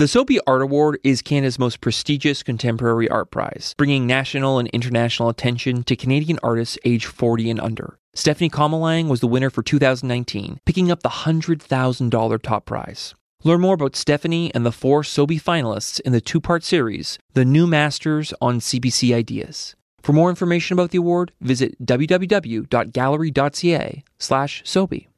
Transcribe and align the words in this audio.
The 0.00 0.08
Sobey 0.08 0.40
Art 0.46 0.62
Award 0.62 0.98
is 1.04 1.20
Canada's 1.20 1.58
most 1.58 1.82
prestigious 1.82 2.42
contemporary 2.42 3.06
art 3.10 3.30
prize, 3.30 3.74
bringing 3.76 4.06
national 4.06 4.58
and 4.58 4.66
international 4.68 5.28
attention 5.28 5.82
to 5.82 5.94
Canadian 5.94 6.38
artists 6.42 6.78
aged 6.86 7.04
40 7.04 7.50
and 7.50 7.60
under. 7.60 7.98
Stephanie 8.14 8.48
Comilang 8.48 9.08
was 9.08 9.20
the 9.20 9.26
winner 9.26 9.50
for 9.50 9.62
2019, 9.62 10.58
picking 10.64 10.90
up 10.90 11.02
the 11.02 11.10
$100,000 11.10 12.42
top 12.42 12.64
prize. 12.64 13.14
Learn 13.44 13.60
more 13.60 13.74
about 13.74 13.94
Stephanie 13.94 14.50
and 14.54 14.64
the 14.64 14.72
four 14.72 15.04
Sobey 15.04 15.38
finalists 15.38 16.00
in 16.00 16.12
the 16.12 16.22
two 16.22 16.40
part 16.40 16.64
series, 16.64 17.18
The 17.34 17.44
New 17.44 17.66
Masters 17.66 18.32
on 18.40 18.58
CBC 18.58 19.14
Ideas. 19.14 19.76
For 20.00 20.14
more 20.14 20.30
information 20.30 20.78
about 20.78 20.92
the 20.92 20.98
award, 20.98 21.32
visit 21.42 21.76
www.gallery.ca 21.84 24.04
slash 24.18 24.62
Sobey. 24.64 25.08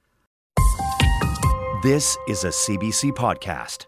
This 1.84 2.18
is 2.26 2.42
a 2.42 2.48
CBC 2.48 3.12
podcast. 3.12 3.86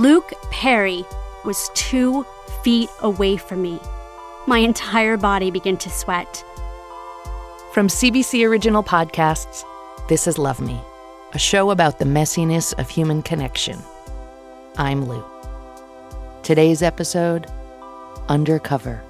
Luke 0.00 0.32
Perry 0.50 1.04
was 1.44 1.70
two 1.74 2.24
feet 2.62 2.88
away 3.00 3.36
from 3.36 3.60
me. 3.60 3.78
My 4.46 4.56
entire 4.56 5.18
body 5.18 5.50
began 5.50 5.76
to 5.76 5.90
sweat. 5.90 6.42
From 7.74 7.88
CBC 7.88 8.48
Original 8.48 8.82
Podcasts, 8.82 9.62
this 10.08 10.26
is 10.26 10.38
Love 10.38 10.58
Me, 10.58 10.80
a 11.34 11.38
show 11.38 11.70
about 11.70 11.98
the 11.98 12.06
messiness 12.06 12.72
of 12.78 12.88
human 12.88 13.20
connection. 13.20 13.78
I'm 14.78 15.04
Lu. 15.04 15.22
Today's 16.44 16.80
episode 16.80 17.46
Undercover. 18.30 19.02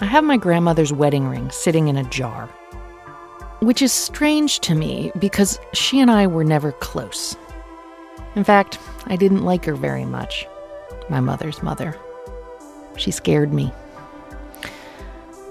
I 0.00 0.06
have 0.06 0.24
my 0.24 0.38
grandmother's 0.38 0.92
wedding 0.92 1.28
ring 1.28 1.52
sitting 1.52 1.86
in 1.86 1.98
a 1.98 2.10
jar 2.10 2.50
which 3.60 3.82
is 3.82 3.92
strange 3.92 4.60
to 4.60 4.74
me 4.74 5.12
because 5.18 5.58
she 5.72 6.00
and 6.00 6.10
I 6.10 6.26
were 6.26 6.44
never 6.44 6.72
close. 6.72 7.36
In 8.34 8.44
fact, 8.44 8.78
I 9.06 9.16
didn't 9.16 9.44
like 9.44 9.64
her 9.64 9.74
very 9.74 10.04
much, 10.04 10.46
my 11.08 11.20
mother's 11.20 11.62
mother. 11.62 11.96
She 12.96 13.10
scared 13.10 13.52
me. 13.52 13.72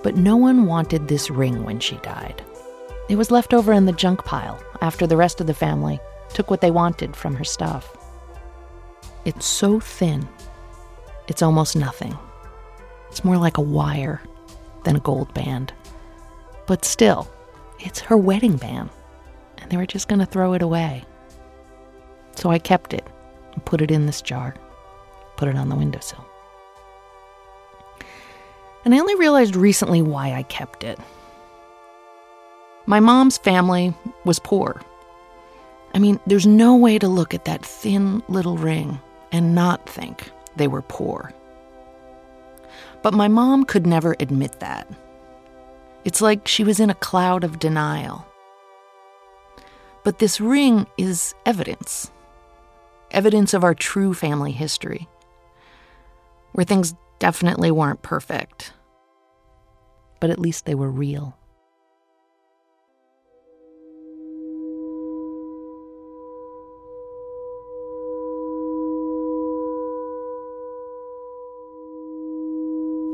But 0.03 0.17
no 0.17 0.35
one 0.35 0.65
wanted 0.65 1.07
this 1.07 1.31
ring 1.31 1.63
when 1.63 1.79
she 1.79 1.95
died. 1.97 2.43
It 3.09 3.15
was 3.15 3.31
left 3.31 3.53
over 3.53 3.73
in 3.73 3.85
the 3.85 3.91
junk 3.91 4.23
pile 4.23 4.61
after 4.81 5.07
the 5.07 5.17
rest 5.17 5.41
of 5.41 5.47
the 5.47 5.53
family 5.53 5.99
took 6.33 6.51
what 6.51 6.61
they 6.61 6.71
wanted 6.71 7.15
from 7.15 7.35
her 7.35 7.43
stuff. 7.43 7.95
It's 9.25 9.45
so 9.45 9.79
thin, 9.79 10.27
it's 11.27 11.41
almost 11.41 11.75
nothing. 11.75 12.15
It's 13.09 13.23
more 13.23 13.37
like 13.37 13.57
a 13.57 13.61
wire 13.61 14.21
than 14.83 14.95
a 14.95 14.99
gold 14.99 15.33
band. 15.33 15.73
But 16.67 16.85
still, 16.85 17.27
it's 17.85 17.99
her 18.01 18.17
wedding 18.17 18.57
band, 18.57 18.89
and 19.59 19.71
they 19.71 19.77
were 19.77 19.85
just 19.85 20.07
going 20.07 20.19
to 20.19 20.25
throw 20.25 20.53
it 20.53 20.61
away. 20.61 21.05
So 22.35 22.49
I 22.49 22.59
kept 22.59 22.93
it 22.93 23.07
and 23.53 23.63
put 23.63 23.81
it 23.81 23.91
in 23.91 24.05
this 24.05 24.21
jar, 24.21 24.55
put 25.37 25.47
it 25.47 25.55
on 25.55 25.69
the 25.69 25.75
windowsill. 25.75 26.25
And 28.83 28.93
I 28.93 28.99
only 28.99 29.15
realized 29.15 29.55
recently 29.55 30.01
why 30.01 30.33
I 30.33 30.43
kept 30.43 30.83
it. 30.83 30.99
My 32.85 32.99
mom's 32.99 33.37
family 33.37 33.93
was 34.25 34.37
poor. 34.39 34.81
I 35.93 35.99
mean, 35.99 36.19
there's 36.27 36.45
no 36.45 36.75
way 36.75 36.99
to 36.99 37.07
look 37.07 37.33
at 37.33 37.45
that 37.45 37.65
thin 37.65 38.21
little 38.27 38.57
ring 38.57 38.99
and 39.31 39.55
not 39.55 39.87
think 39.89 40.29
they 40.55 40.67
were 40.67 40.81
poor. 40.81 41.33
But 43.01 43.13
my 43.13 43.27
mom 43.27 43.63
could 43.63 43.87
never 43.87 44.15
admit 44.19 44.59
that. 44.59 44.87
It's 46.05 46.21
like 46.21 46.47
she 46.47 46.63
was 46.63 46.79
in 46.79 46.89
a 46.89 46.95
cloud 46.95 47.43
of 47.43 47.59
denial. 47.59 48.25
But 50.03 50.19
this 50.19 50.39
ring 50.39 50.87
is 50.97 51.35
evidence 51.45 52.11
evidence 53.11 53.53
of 53.53 53.63
our 53.63 53.73
true 53.73 54.13
family 54.13 54.51
history, 54.51 55.07
where 56.51 56.65
things 56.65 56.93
definitely 57.17 57.71
weren't 57.71 58.01
perfect, 58.01 58.73
but 60.19 60.29
at 60.29 60.39
least 60.39 60.65
they 60.65 60.75
were 60.75 60.89
real. 60.91 61.37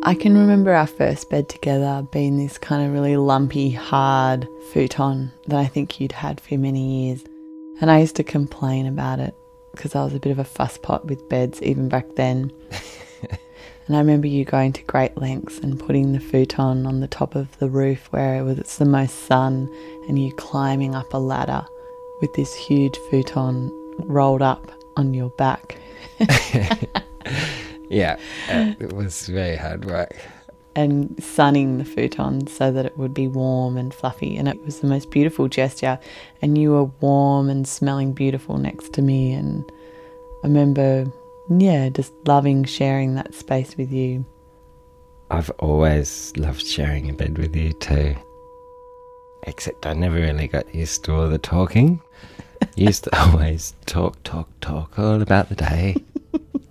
I 0.03 0.15
can 0.15 0.35
remember 0.35 0.73
our 0.73 0.87
first 0.87 1.29
bed 1.29 1.47
together 1.47 2.05
being 2.11 2.37
this 2.37 2.57
kind 2.57 2.83
of 2.83 2.91
really 2.91 3.17
lumpy, 3.17 3.69
hard 3.69 4.47
futon 4.71 5.31
that 5.45 5.59
I 5.59 5.67
think 5.67 5.99
you'd 5.99 6.11
had 6.11 6.41
for 6.41 6.57
many 6.57 7.05
years. 7.05 7.23
And 7.79 7.91
I 7.91 7.99
used 7.99 8.15
to 8.15 8.23
complain 8.23 8.87
about 8.87 9.19
it 9.19 9.35
because 9.71 9.93
I 9.93 10.03
was 10.03 10.15
a 10.15 10.19
bit 10.19 10.31
of 10.31 10.39
a 10.39 10.43
fusspot 10.43 11.05
with 11.05 11.29
beds 11.29 11.61
even 11.61 11.87
back 11.87 12.07
then. 12.15 12.51
and 13.87 13.95
I 13.95 13.99
remember 13.99 14.25
you 14.25 14.43
going 14.43 14.73
to 14.73 14.83
great 14.83 15.15
lengths 15.17 15.59
and 15.59 15.79
putting 15.79 16.13
the 16.13 16.19
futon 16.19 16.87
on 16.87 16.99
the 16.99 17.07
top 17.07 17.35
of 17.35 17.55
the 17.59 17.69
roof 17.69 18.11
where 18.11 18.39
it 18.39 18.41
was 18.41 18.57
it's 18.57 18.77
the 18.77 18.85
most 18.85 19.27
sun 19.27 19.69
and 20.07 20.17
you 20.17 20.33
climbing 20.33 20.95
up 20.95 21.13
a 21.13 21.17
ladder 21.17 21.63
with 22.21 22.33
this 22.33 22.55
huge 22.55 22.97
futon 23.11 23.71
rolled 23.99 24.41
up 24.41 24.71
on 24.97 25.13
your 25.13 25.29
back. 25.29 25.77
Yeah, 27.91 28.17
uh, 28.49 28.73
it 28.79 28.93
was 28.93 29.27
very 29.27 29.57
hard 29.57 29.85
work. 29.85 30.15
And 30.75 31.21
sunning 31.21 31.77
the 31.77 31.83
futon 31.83 32.47
so 32.47 32.71
that 32.71 32.85
it 32.85 32.97
would 32.97 33.13
be 33.13 33.27
warm 33.27 33.75
and 33.75 33.93
fluffy. 33.93 34.37
And 34.37 34.47
it 34.47 34.63
was 34.63 34.79
the 34.79 34.87
most 34.87 35.11
beautiful 35.11 35.49
gesture. 35.49 35.99
And 36.41 36.57
you 36.57 36.71
were 36.71 36.85
warm 36.85 37.49
and 37.49 37.67
smelling 37.67 38.13
beautiful 38.13 38.57
next 38.57 38.93
to 38.93 39.01
me. 39.01 39.33
And 39.33 39.69
I 40.43 40.47
remember, 40.47 41.11
yeah, 41.49 41.89
just 41.89 42.13
loving 42.25 42.63
sharing 42.63 43.15
that 43.15 43.33
space 43.33 43.75
with 43.75 43.91
you. 43.91 44.25
I've 45.29 45.49
always 45.59 46.31
loved 46.37 46.65
sharing 46.65 47.09
a 47.09 47.13
bed 47.13 47.37
with 47.37 47.53
you 47.53 47.73
too. 47.73 48.15
Except 49.43 49.85
I 49.85 49.93
never 49.93 50.15
really 50.15 50.47
got 50.47 50.73
used 50.73 51.03
to 51.05 51.13
all 51.13 51.27
the 51.27 51.37
talking. 51.37 52.01
used 52.75 53.03
to 53.05 53.19
always 53.19 53.73
talk, 53.85 54.23
talk, 54.23 54.47
talk 54.61 54.97
all 54.97 55.21
about 55.21 55.49
the 55.49 55.55
day. 55.55 55.97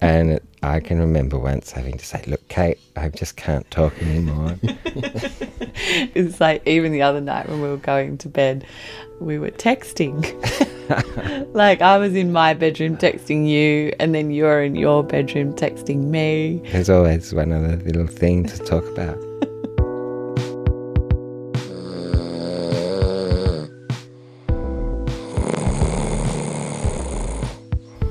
And 0.00 0.40
I 0.62 0.80
can 0.80 0.98
remember 0.98 1.38
once 1.38 1.72
having 1.72 1.96
to 1.96 2.04
say, 2.04 2.22
"Look, 2.26 2.46
Kate, 2.48 2.78
I 2.96 3.08
just 3.08 3.36
can't 3.36 3.70
talk 3.70 4.00
anymore." 4.02 4.56
it's 4.62 6.40
like 6.40 6.66
even 6.66 6.92
the 6.92 7.02
other 7.02 7.20
night 7.20 7.48
when 7.48 7.60
we 7.60 7.68
were 7.68 7.76
going 7.76 8.18
to 8.18 8.28
bed, 8.28 8.66
we 9.20 9.38
were 9.38 9.50
texting. 9.50 10.24
like 11.54 11.82
I 11.82 11.98
was 11.98 12.14
in 12.14 12.32
my 12.32 12.54
bedroom 12.54 12.96
texting 12.96 13.48
you, 13.48 13.92
and 14.00 14.14
then 14.14 14.30
you're 14.30 14.62
in 14.62 14.74
your 14.74 15.02
bedroom 15.02 15.54
texting 15.54 16.04
me. 16.04 16.60
There's 16.72 16.90
always 16.90 17.34
one 17.34 17.52
other 17.52 17.76
little 17.76 18.06
thing 18.06 18.46
to 18.46 18.58
talk 18.58 18.86
about. 18.86 19.18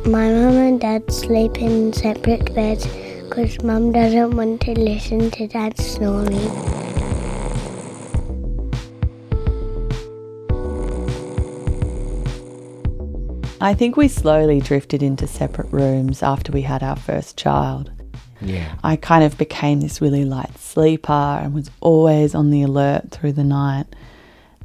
My 0.09 0.27
mum 0.31 0.55
and 0.55 0.81
dad 0.81 1.11
sleep 1.11 1.61
in 1.61 1.93
separate 1.93 2.55
beds 2.55 2.87
because 3.21 3.61
mum 3.61 3.91
doesn't 3.91 4.35
want 4.35 4.61
to 4.61 4.71
listen 4.71 5.29
to 5.29 5.45
dad 5.45 5.77
snoring. 5.77 6.49
I 13.61 13.75
think 13.75 13.97
we 13.97 14.07
slowly 14.07 14.59
drifted 14.59 15.03
into 15.03 15.27
separate 15.27 15.71
rooms 15.71 16.23
after 16.23 16.51
we 16.51 16.63
had 16.63 16.81
our 16.81 16.95
first 16.95 17.37
child. 17.37 17.91
Yeah. 18.41 18.79
I 18.83 18.95
kind 18.95 19.23
of 19.23 19.37
became 19.37 19.81
this 19.81 20.01
really 20.01 20.25
light 20.25 20.57
sleeper 20.57 21.11
and 21.11 21.53
was 21.53 21.69
always 21.81 22.33
on 22.33 22.49
the 22.49 22.63
alert 22.63 23.11
through 23.11 23.33
the 23.33 23.43
night. 23.43 23.85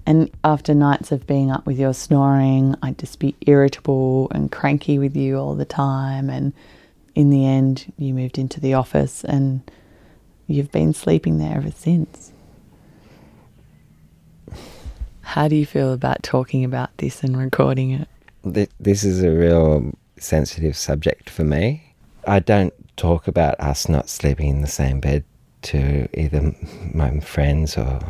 And 0.06 0.30
after 0.42 0.74
nights 0.74 1.12
of 1.12 1.26
being 1.26 1.50
up 1.50 1.64
with 1.66 1.78
your 1.78 1.94
snoring, 1.94 2.74
I'd 2.82 2.98
just 2.98 3.18
be 3.18 3.34
irritable 3.46 4.28
and 4.32 4.52
cranky 4.52 4.98
with 4.98 5.16
you 5.16 5.38
all 5.38 5.54
the 5.54 5.64
time. 5.64 6.28
And 6.28 6.52
in 7.14 7.30
the 7.30 7.46
end, 7.46 7.92
you 7.96 8.12
moved 8.12 8.36
into 8.36 8.60
the 8.60 8.74
office 8.74 9.24
and 9.24 9.62
you've 10.46 10.70
been 10.70 10.92
sleeping 10.92 11.38
there 11.38 11.56
ever 11.56 11.70
since. 11.70 12.32
How 15.22 15.48
do 15.48 15.56
you 15.56 15.64
feel 15.64 15.92
about 15.92 16.22
talking 16.22 16.64
about 16.64 16.96
this 16.98 17.22
and 17.22 17.36
recording 17.36 17.92
it? 17.92 18.08
This 18.78 19.04
is 19.04 19.22
a 19.22 19.30
real 19.30 19.92
sensitive 20.18 20.76
subject 20.76 21.30
for 21.30 21.44
me. 21.44 21.94
I 22.26 22.40
don't 22.40 22.74
talk 22.98 23.26
about 23.26 23.58
us 23.58 23.88
not 23.88 24.10
sleeping 24.10 24.48
in 24.48 24.60
the 24.60 24.66
same 24.66 25.00
bed 25.00 25.24
to 25.62 26.08
either 26.12 26.54
my 26.92 27.20
friends 27.20 27.78
or 27.78 28.00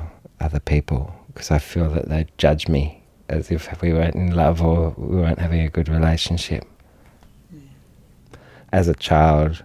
other 0.41 0.59
people 0.59 1.15
because 1.35 1.51
I 1.51 1.59
feel 1.59 1.91
that 1.91 2.09
they 2.09 2.27
judge 2.39 2.69
me 2.69 3.03
as 3.29 3.51
if 3.51 3.83
we 3.83 3.93
weren't 3.93 4.15
in 4.15 4.35
love 4.35 4.63
or 4.63 4.95
we 4.97 5.17
weren't 5.17 5.39
having 5.39 5.61
a 5.61 5.69
good 5.69 5.89
relationship. 5.89 6.65
Yeah. 7.53 7.61
As 8.73 8.89
a 8.89 8.95
child, 8.95 9.63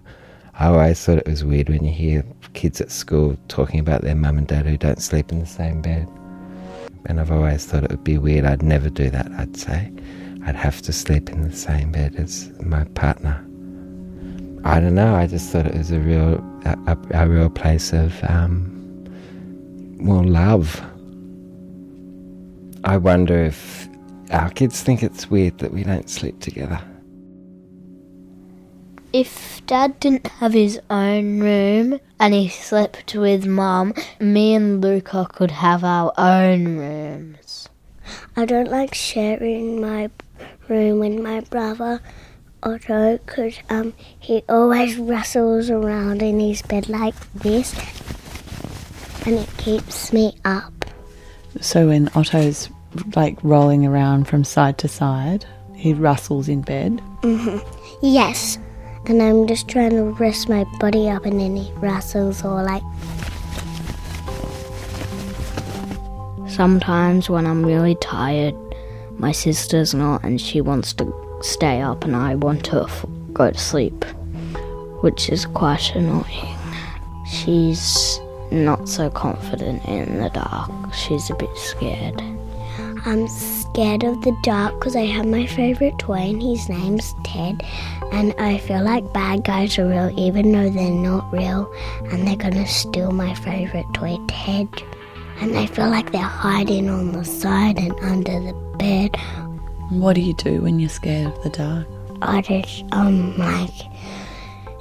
I 0.55 0.67
always 0.67 1.03
thought 1.03 1.19
it 1.19 1.27
was 1.27 1.45
weird 1.45 1.69
when 1.69 1.85
you 1.85 1.91
hear 1.91 2.25
kids 2.53 2.81
at 2.81 2.91
school 2.91 3.37
talking 3.47 3.79
about 3.79 4.01
their 4.01 4.15
mum 4.15 4.37
and 4.37 4.47
dad 4.47 4.65
who 4.65 4.77
don't 4.77 5.01
sleep 5.01 5.31
in 5.31 5.39
the 5.39 5.45
same 5.45 5.81
bed. 5.81 6.07
And 7.05 7.19
I've 7.19 7.31
always 7.31 7.65
thought 7.65 7.83
it 7.83 7.91
would 7.91 8.03
be 8.03 8.17
weird. 8.17 8.45
I'd 8.45 8.63
never 8.63 8.89
do 8.89 9.09
that, 9.09 9.31
I'd 9.37 9.55
say. 9.55 9.91
I'd 10.45 10.55
have 10.55 10.81
to 10.81 10.91
sleep 10.91 11.29
in 11.29 11.47
the 11.47 11.55
same 11.55 11.91
bed 11.91 12.15
as 12.15 12.51
my 12.61 12.83
partner. 12.85 13.45
I 14.65 14.79
don't 14.79 14.95
know. 14.95 15.15
I 15.15 15.27
just 15.27 15.51
thought 15.51 15.65
it 15.65 15.75
was 15.75 15.91
a 15.91 15.99
real, 15.99 16.43
a, 16.65 16.77
a, 16.87 17.23
a 17.23 17.27
real 17.27 17.49
place 17.49 17.93
of, 17.93 18.13
um, 18.23 18.75
well, 20.01 20.23
love. 20.23 20.81
I 22.89 22.97
wonder 22.97 23.37
if 23.43 23.87
our 24.31 24.49
kids 24.49 24.81
think 24.81 25.03
it's 25.03 25.29
weird 25.29 25.59
that 25.59 25.71
we 25.71 25.83
don't 25.83 26.09
sleep 26.09 26.39
together. 26.39 26.81
If 29.13 29.61
Dad 29.67 29.99
didn't 29.99 30.25
have 30.25 30.53
his 30.53 30.81
own 30.89 31.39
room 31.39 31.99
and 32.19 32.33
he 32.33 32.49
slept 32.49 33.13
with 33.13 33.45
Mum, 33.45 33.93
me 34.19 34.55
and 34.55 34.81
Luca 34.81 35.27
could 35.31 35.51
have 35.51 35.83
our 35.83 36.11
own 36.17 36.79
rooms. 36.79 37.69
I 38.35 38.45
don't 38.45 38.71
like 38.71 38.95
sharing 38.95 39.79
my 39.79 40.09
room 40.67 40.97
with 40.97 41.19
my 41.19 41.41
brother 41.41 42.01
Otto 42.63 43.19
because 43.19 43.59
um, 43.69 43.93
he 44.19 44.43
always 44.49 44.97
rustles 44.97 45.69
around 45.69 46.23
in 46.23 46.39
his 46.39 46.63
bed 46.63 46.89
like 46.89 47.13
this 47.33 47.71
and 49.27 49.35
it 49.35 49.57
keeps 49.57 50.11
me 50.11 50.35
up. 50.43 50.73
So 51.61 51.89
when 51.89 52.09
Otto's 52.15 52.67
like 53.15 53.37
rolling 53.43 53.85
around 53.85 54.25
from 54.27 54.43
side 54.43 54.77
to 54.79 54.87
side, 54.87 55.45
he 55.75 55.93
rustles 55.93 56.49
in 56.49 56.61
bed. 56.61 57.01
Mm-hmm. 57.21 57.57
Yes, 58.01 58.57
and 59.05 59.21
I'm 59.21 59.47
just 59.47 59.67
trying 59.67 59.91
to 59.91 60.03
rest 60.19 60.49
my 60.49 60.65
body 60.79 61.09
up 61.09 61.25
and 61.25 61.39
then 61.39 61.55
he 61.55 61.71
rustles 61.73 62.43
or 62.43 62.63
like 62.63 62.83
Sometimes 66.47 67.29
when 67.29 67.45
I'm 67.45 67.65
really 67.65 67.95
tired, 67.95 68.55
my 69.17 69.31
sister's 69.31 69.93
not 69.93 70.23
and 70.23 70.41
she 70.41 70.59
wants 70.59 70.93
to 70.93 71.39
stay 71.41 71.81
up 71.81 72.03
and 72.03 72.15
I 72.15 72.35
want 72.35 72.65
to 72.65 72.83
f- 72.83 73.05
go 73.31 73.51
to 73.51 73.57
sleep, 73.57 74.03
which 75.01 75.29
is 75.29 75.45
quite 75.45 75.95
annoying. 75.95 76.57
She's 77.31 78.19
not 78.51 78.89
so 78.89 79.09
confident 79.09 79.85
in 79.85 80.19
the 80.19 80.29
dark. 80.31 80.93
She's 80.93 81.29
a 81.29 81.35
bit 81.35 81.55
scared. 81.55 82.21
I'm 83.05 83.27
scared 83.27 84.03
of 84.03 84.21
the 84.21 84.35
dark 84.43 84.79
because 84.79 84.95
I 84.95 85.05
have 85.05 85.25
my 85.25 85.45
favorite 85.45 85.97
toy 85.99 86.17
and 86.17 86.41
his 86.41 86.67
name's 86.69 87.15
Ted. 87.23 87.65
And 88.11 88.33
I 88.39 88.57
feel 88.57 88.83
like 88.83 89.13
bad 89.13 89.43
guys 89.43 89.77
are 89.77 89.87
real 89.87 90.11
even 90.17 90.51
though 90.51 90.69
they're 90.69 90.91
not 90.91 91.31
real. 91.31 91.71
And 92.11 92.27
they're 92.27 92.35
gonna 92.35 92.67
steal 92.67 93.11
my 93.11 93.33
favorite 93.35 93.85
toy, 93.93 94.17
Ted. 94.27 94.67
And 95.41 95.57
I 95.57 95.65
feel 95.65 95.89
like 95.89 96.11
they're 96.11 96.21
hiding 96.21 96.89
on 96.89 97.11
the 97.13 97.23
side 97.23 97.77
and 97.79 97.97
under 98.01 98.39
the 98.39 98.53
bed. 98.77 99.15
What 99.89 100.13
do 100.13 100.21
you 100.21 100.33
do 100.33 100.61
when 100.61 100.79
you're 100.79 100.89
scared 100.89 101.33
of 101.33 101.43
the 101.43 101.49
dark? 101.49 101.87
I 102.21 102.41
just, 102.41 102.83
um, 102.91 103.37
like, 103.37 103.71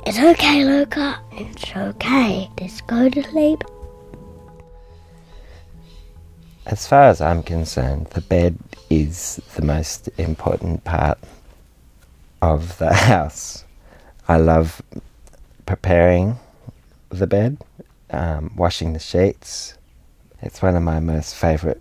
it's 0.06 0.18
okay, 0.18 0.64
Luca. 0.64 1.20
It's 1.32 1.76
okay. 1.76 2.50
Just 2.56 2.86
go 2.86 3.08
to 3.08 3.22
sleep. 3.22 3.62
As 6.68 6.86
far 6.86 7.04
as 7.04 7.22
I'm 7.22 7.42
concerned, 7.42 8.08
the 8.08 8.20
bed 8.20 8.58
is 8.90 9.40
the 9.56 9.62
most 9.62 10.10
important 10.18 10.84
part 10.84 11.18
of 12.42 12.76
the 12.76 12.92
house. 13.08 13.64
I 14.28 14.36
love 14.36 14.82
preparing 15.64 16.36
the 17.08 17.26
bed, 17.26 17.56
um, 18.10 18.52
washing 18.54 18.92
the 18.92 18.98
sheets. 18.98 19.78
It's 20.42 20.60
one 20.60 20.76
of 20.76 20.82
my 20.82 21.00
most 21.00 21.36
favourite 21.36 21.80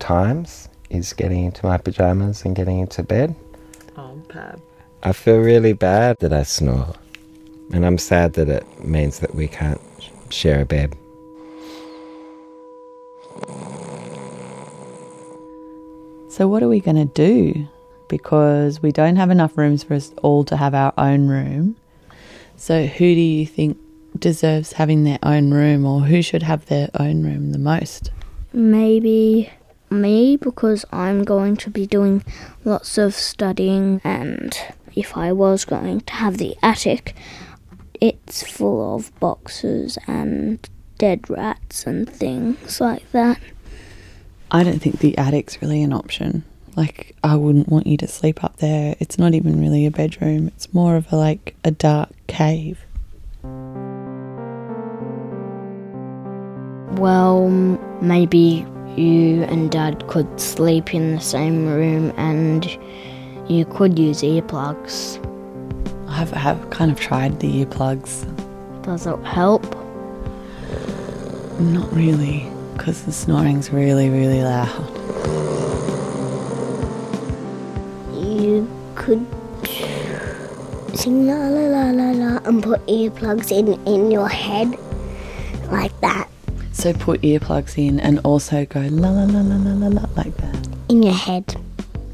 times 0.00 0.68
is 0.90 1.12
getting 1.12 1.44
into 1.44 1.64
my 1.64 1.78
pajamas 1.78 2.44
and 2.44 2.56
getting 2.56 2.80
into 2.80 3.04
bed. 3.04 3.32
Oh, 3.96 4.20
Pab. 4.26 4.60
I 5.04 5.12
feel 5.12 5.38
really 5.38 5.72
bad 5.72 6.16
that 6.18 6.32
I 6.32 6.42
snore, 6.42 6.94
and 7.72 7.86
I'm 7.86 7.96
sad 7.96 8.32
that 8.32 8.48
it 8.48 8.84
means 8.84 9.20
that 9.20 9.36
we 9.36 9.46
can't 9.46 9.80
share 10.30 10.62
a 10.62 10.66
bed. 10.66 10.96
So 16.30 16.46
what 16.46 16.62
are 16.62 16.68
we 16.68 16.78
going 16.78 16.96
to 16.96 17.12
do? 17.12 17.68
Because 18.08 18.80
we 18.80 18.92
don't 18.92 19.16
have 19.16 19.30
enough 19.30 19.58
rooms 19.58 19.82
for 19.82 19.94
us 19.94 20.12
all 20.22 20.44
to 20.44 20.56
have 20.56 20.74
our 20.74 20.94
own 20.96 21.26
room. 21.26 21.76
So 22.56 22.86
who 22.86 23.14
do 23.14 23.20
you 23.20 23.44
think 23.46 23.76
deserves 24.16 24.74
having 24.74 25.02
their 25.02 25.18
own 25.24 25.52
room 25.52 25.84
or 25.84 26.02
who 26.02 26.22
should 26.22 26.44
have 26.44 26.66
their 26.66 26.88
own 26.98 27.24
room 27.24 27.50
the 27.50 27.58
most? 27.58 28.12
Maybe 28.52 29.52
me 29.90 30.36
because 30.36 30.84
I'm 30.92 31.24
going 31.24 31.56
to 31.56 31.70
be 31.70 31.84
doing 31.84 32.24
lots 32.64 32.96
of 32.96 33.14
studying 33.14 34.00
and 34.04 34.56
if 34.94 35.16
I 35.16 35.32
was 35.32 35.64
going 35.64 36.02
to 36.02 36.12
have 36.12 36.38
the 36.38 36.56
attic 36.62 37.16
it's 38.00 38.48
full 38.48 38.94
of 38.94 39.18
boxes 39.20 39.98
and 40.06 40.66
dead 40.96 41.28
rats 41.28 41.86
and 41.86 42.08
things 42.08 42.80
like 42.80 43.10
that. 43.12 43.40
I 44.52 44.64
don't 44.64 44.80
think 44.80 44.98
the 44.98 45.16
attic's 45.16 45.62
really 45.62 45.82
an 45.82 45.92
option. 45.92 46.44
Like 46.76 47.14
I 47.22 47.36
wouldn't 47.36 47.68
want 47.68 47.86
you 47.86 47.96
to 47.98 48.08
sleep 48.08 48.42
up 48.42 48.56
there. 48.56 48.96
It's 48.98 49.18
not 49.18 49.34
even 49.34 49.60
really 49.60 49.86
a 49.86 49.90
bedroom. 49.90 50.48
It's 50.48 50.72
more 50.74 50.96
of 50.96 51.12
a 51.12 51.16
like 51.16 51.54
a 51.64 51.70
dark 51.70 52.10
cave. 52.26 52.80
Well, 56.98 57.48
maybe 58.00 58.66
you 58.96 59.44
and 59.44 59.70
Dad 59.70 60.06
could 60.08 60.40
sleep 60.40 60.92
in 60.94 61.14
the 61.14 61.20
same 61.20 61.66
room 61.66 62.12
and 62.16 62.66
you 63.48 63.64
could 63.64 63.98
use 63.98 64.22
earplugs. 64.22 65.24
I've 66.08 66.30
have 66.32 66.70
kind 66.70 66.90
of 66.90 66.98
tried 66.98 67.38
the 67.40 67.64
earplugs. 67.64 68.26
Does 68.82 69.06
it 69.06 69.18
help? 69.24 69.62
Not 71.60 71.92
really, 71.92 72.50
because 72.80 73.02
the 73.02 73.12
snoring's 73.12 73.70
really, 73.70 74.08
really 74.08 74.42
loud. 74.42 74.88
You 78.14 78.66
could 78.94 79.26
sing 80.94 81.26
la 81.26 81.34
la 81.34 81.66
la 81.76 81.90
la 81.90 82.10
la 82.12 82.38
and 82.48 82.62
put 82.62 82.80
earplugs 82.86 83.52
in 83.52 83.74
in 83.86 84.10
your 84.10 84.30
head 84.30 84.78
like 85.70 85.92
that. 86.00 86.30
So 86.72 86.94
put 86.94 87.20
earplugs 87.20 87.76
in 87.76 88.00
and 88.00 88.18
also 88.20 88.64
go 88.64 88.80
la 88.80 89.10
la 89.10 89.24
la 89.24 89.42
la 89.42 89.56
la 89.56 89.72
la 89.74 89.88
la 89.88 90.06
like 90.16 90.34
that. 90.38 90.68
In 90.88 91.02
your 91.02 91.12
head. 91.12 91.54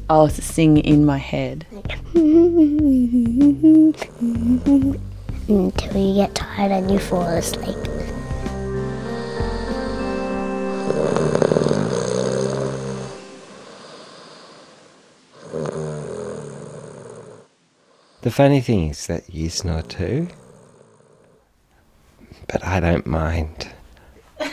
To 0.09 0.29
sing 0.29 0.79
in 0.79 1.05
my 1.05 1.17
head. 1.17 1.65
Until 5.47 5.97
you 5.97 6.15
get 6.15 6.35
tired 6.35 6.71
and 6.73 6.91
you 6.91 6.99
fall 6.99 7.23
asleep. 7.23 7.86
The 18.27 18.33
funny 18.33 18.59
thing 18.59 18.89
is 18.89 19.07
that 19.07 19.33
you 19.33 19.49
snore 19.49 19.83
too, 19.83 20.27
but 22.49 22.61
I 22.61 22.81
don't 22.81 23.07
mind. 23.07 23.69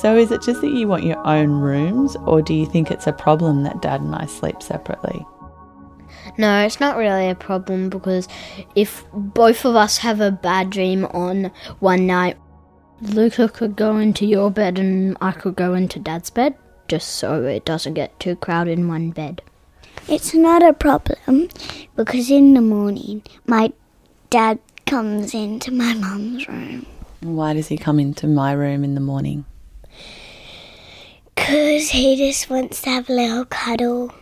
So 0.00 0.16
is 0.16 0.32
it 0.32 0.40
just 0.40 0.62
that 0.62 0.70
you 0.70 0.88
want 0.88 1.04
your 1.04 1.22
own 1.26 1.50
rooms, 1.50 2.16
or 2.24 2.40
do 2.40 2.54
you 2.54 2.64
think 2.64 2.90
it's 2.90 3.06
a 3.06 3.12
problem 3.12 3.64
that 3.64 3.82
Dad 3.82 4.00
and 4.00 4.14
I 4.14 4.24
sleep 4.24 4.62
separately? 4.62 5.26
No, 6.38 6.64
it's 6.64 6.80
not 6.80 6.96
really 6.96 7.28
a 7.28 7.34
problem 7.34 7.90
because 7.90 8.26
if 8.74 9.04
both 9.12 9.66
of 9.66 9.76
us 9.76 9.98
have 9.98 10.22
a 10.22 10.30
bad 10.30 10.70
dream 10.70 11.04
on 11.04 11.52
one 11.80 12.06
night, 12.06 12.38
Luca 13.02 13.48
could 13.48 13.76
go 13.76 13.96
into 13.96 14.26
your 14.26 14.50
bed 14.50 14.78
and 14.78 15.16
I 15.22 15.32
could 15.32 15.56
go 15.56 15.72
into 15.72 15.98
Dad's 15.98 16.28
bed, 16.28 16.54
just 16.86 17.08
so 17.08 17.44
it 17.44 17.64
doesn't 17.64 17.94
get 17.94 18.18
too 18.20 18.36
crowded 18.36 18.78
in 18.78 18.88
one 18.88 19.10
bed. 19.10 19.40
It's 20.06 20.34
not 20.34 20.62
a 20.62 20.74
problem 20.74 21.48
because 21.96 22.30
in 22.30 22.52
the 22.52 22.60
morning 22.60 23.22
my 23.46 23.72
dad 24.28 24.58
comes 24.86 25.32
into 25.32 25.72
my 25.72 25.94
mum's 25.94 26.46
room. 26.46 26.84
Why 27.20 27.54
does 27.54 27.68
he 27.68 27.78
come 27.78 27.98
into 27.98 28.26
my 28.26 28.52
room 28.52 28.84
in 28.84 28.94
the 28.94 29.00
morning? 29.00 29.46
Because 31.34 31.90
he 31.90 32.16
just 32.16 32.50
wants 32.50 32.82
to 32.82 32.90
have 32.90 33.08
a 33.08 33.12
little 33.14 33.44
cuddle. 33.46 34.12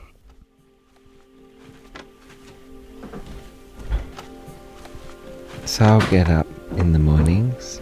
So 5.65 5.85
I'll 5.85 6.11
get 6.11 6.31
up 6.31 6.47
in 6.77 6.93
the 6.93 6.99
mornings 6.99 7.81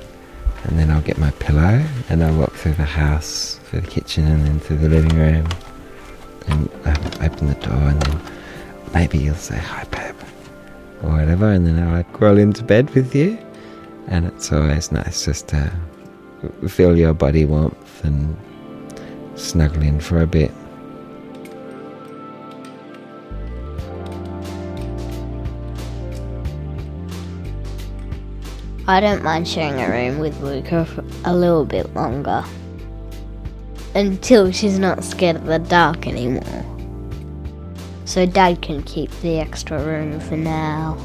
and 0.66 0.78
then 0.78 0.90
I'll 0.90 1.02
get 1.02 1.16
my 1.18 1.30
pillow 1.32 1.85
and 2.08 2.23
I'll 2.23 2.37
walk 2.37 2.52
through 2.52 2.75
the 2.75 2.85
house, 2.85 3.61
through 3.64 3.82
the 3.82 3.90
kitchen 3.90 4.26
and 4.26 4.44
then 4.44 4.58
through 4.61 4.78
the 4.78 4.88
living 4.88 5.16
room 5.16 5.46
and 6.49 6.68
um, 6.85 7.04
open 7.23 7.46
the 7.46 7.54
door 7.61 7.75
and 7.75 8.02
then 8.02 8.20
maybe 8.92 9.18
you'll 9.18 9.35
say 9.37 9.58
hi, 9.58 9.85
babe. 9.85 10.16
or 11.02 11.11
whatever, 11.11 11.50
and 11.52 11.66
then 11.66 11.78
I'll 11.78 12.04
crawl 12.04 12.38
into 12.38 12.64
bed 12.64 12.90
with 12.94 13.14
you. 13.14 13.38
And 14.08 14.26
it's 14.26 14.52
always 14.52 14.92
nice 14.92 15.25
just 15.25 15.49
to 15.49 15.73
feel 16.68 16.96
your 16.96 17.12
body 17.12 17.44
warmth 17.44 18.04
and 18.04 18.37
snuggle 19.35 19.82
in 19.82 20.00
for 20.00 20.23
a 20.23 20.26
bit. 20.26 20.52
I 28.88 29.00
don't 29.00 29.25
mind 29.25 29.49
sharing 29.49 29.81
a 29.81 29.90
room 29.90 30.21
with 30.21 30.40
Luca 30.40 30.85
for 30.87 31.05
a 31.25 31.35
little 31.35 31.64
bit 31.64 31.93
longer. 31.95 32.45
Until 33.95 34.52
she's 34.52 34.78
not 34.78 35.02
scared 35.02 35.37
of 35.37 35.47
the 35.47 35.59
dark 35.59 36.07
anymore. 36.07 36.64
So 38.05 38.26
Dad 38.26 38.62
can 38.62 38.83
keep 38.85 39.11
the 39.23 39.40
extra 39.40 39.83
room 39.85 40.21
for 40.21 40.37
now. 40.37 40.97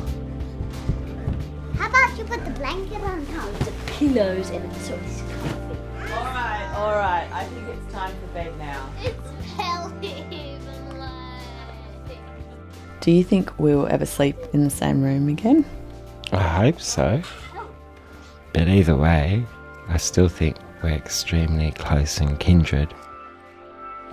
How 1.76 1.90
about 1.90 2.18
you 2.18 2.24
put 2.26 2.46
the 2.46 2.52
blanket 2.52 3.02
on 3.02 3.26
top? 3.28 3.52
The 3.60 3.72
pillows 3.88 4.52
in 4.52 4.62
it 4.62 4.76
so 4.76 4.96
comfy. 4.98 6.14
Alright, 6.14 6.76
alright. 6.76 7.32
I 7.32 7.46
think 7.46 7.68
it's 7.70 7.94
time 7.94 8.14
for 8.20 8.28
bed 8.34 8.56
now. 8.60 8.90
It's 9.02 9.56
healthy. 9.56 10.26
Do 13.00 13.10
you 13.10 13.24
think 13.24 13.52
we'll 13.58 13.88
ever 13.88 14.06
sleep 14.06 14.38
in 14.54 14.64
the 14.64 14.70
same 14.70 15.02
room 15.02 15.28
again? 15.28 15.66
I 16.32 16.44
hope 16.66 16.80
so. 16.80 17.24
But 18.54 18.68
either 18.68 18.96
way, 18.96 19.46
I 19.88 19.98
still 19.98 20.28
think 20.30 20.58
we're 20.84 20.90
extremely 20.90 21.72
close 21.72 22.20
and 22.20 22.40
kindred. 22.40 22.94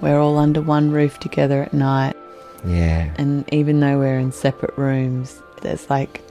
We're 0.00 0.20
all 0.20 0.38
under 0.38 0.62
one 0.62 0.90
roof 0.90 1.18
together 1.18 1.62
at 1.62 1.74
night, 1.74 2.16
Yeah. 2.64 3.12
and 3.18 3.44
even 3.52 3.80
though 3.80 3.98
we're 3.98 4.18
in 4.18 4.32
separate 4.32 4.76
rooms, 4.78 5.42
there's 5.62 5.88
like 5.90 6.22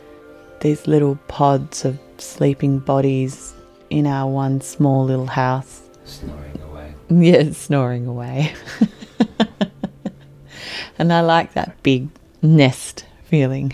these 0.62 0.88
little 0.88 1.18
pods 1.28 1.86
of 1.86 2.00
sleeping 2.18 2.80
bodies 2.80 3.54
in 3.90 4.08
our 4.08 4.30
one 4.30 4.62
small 4.62 5.06
little 5.06 5.28
house. 5.28 5.82
Snoring 6.06 6.60
away. 6.70 6.94
Yeah, 7.10 7.52
snoring 7.52 8.08
away. 8.08 8.54
and 11.00 11.14
I 11.14 11.22
like 11.22 11.54
that 11.54 11.82
big 11.84 12.10
nest 12.42 13.06
feeling. 13.26 13.74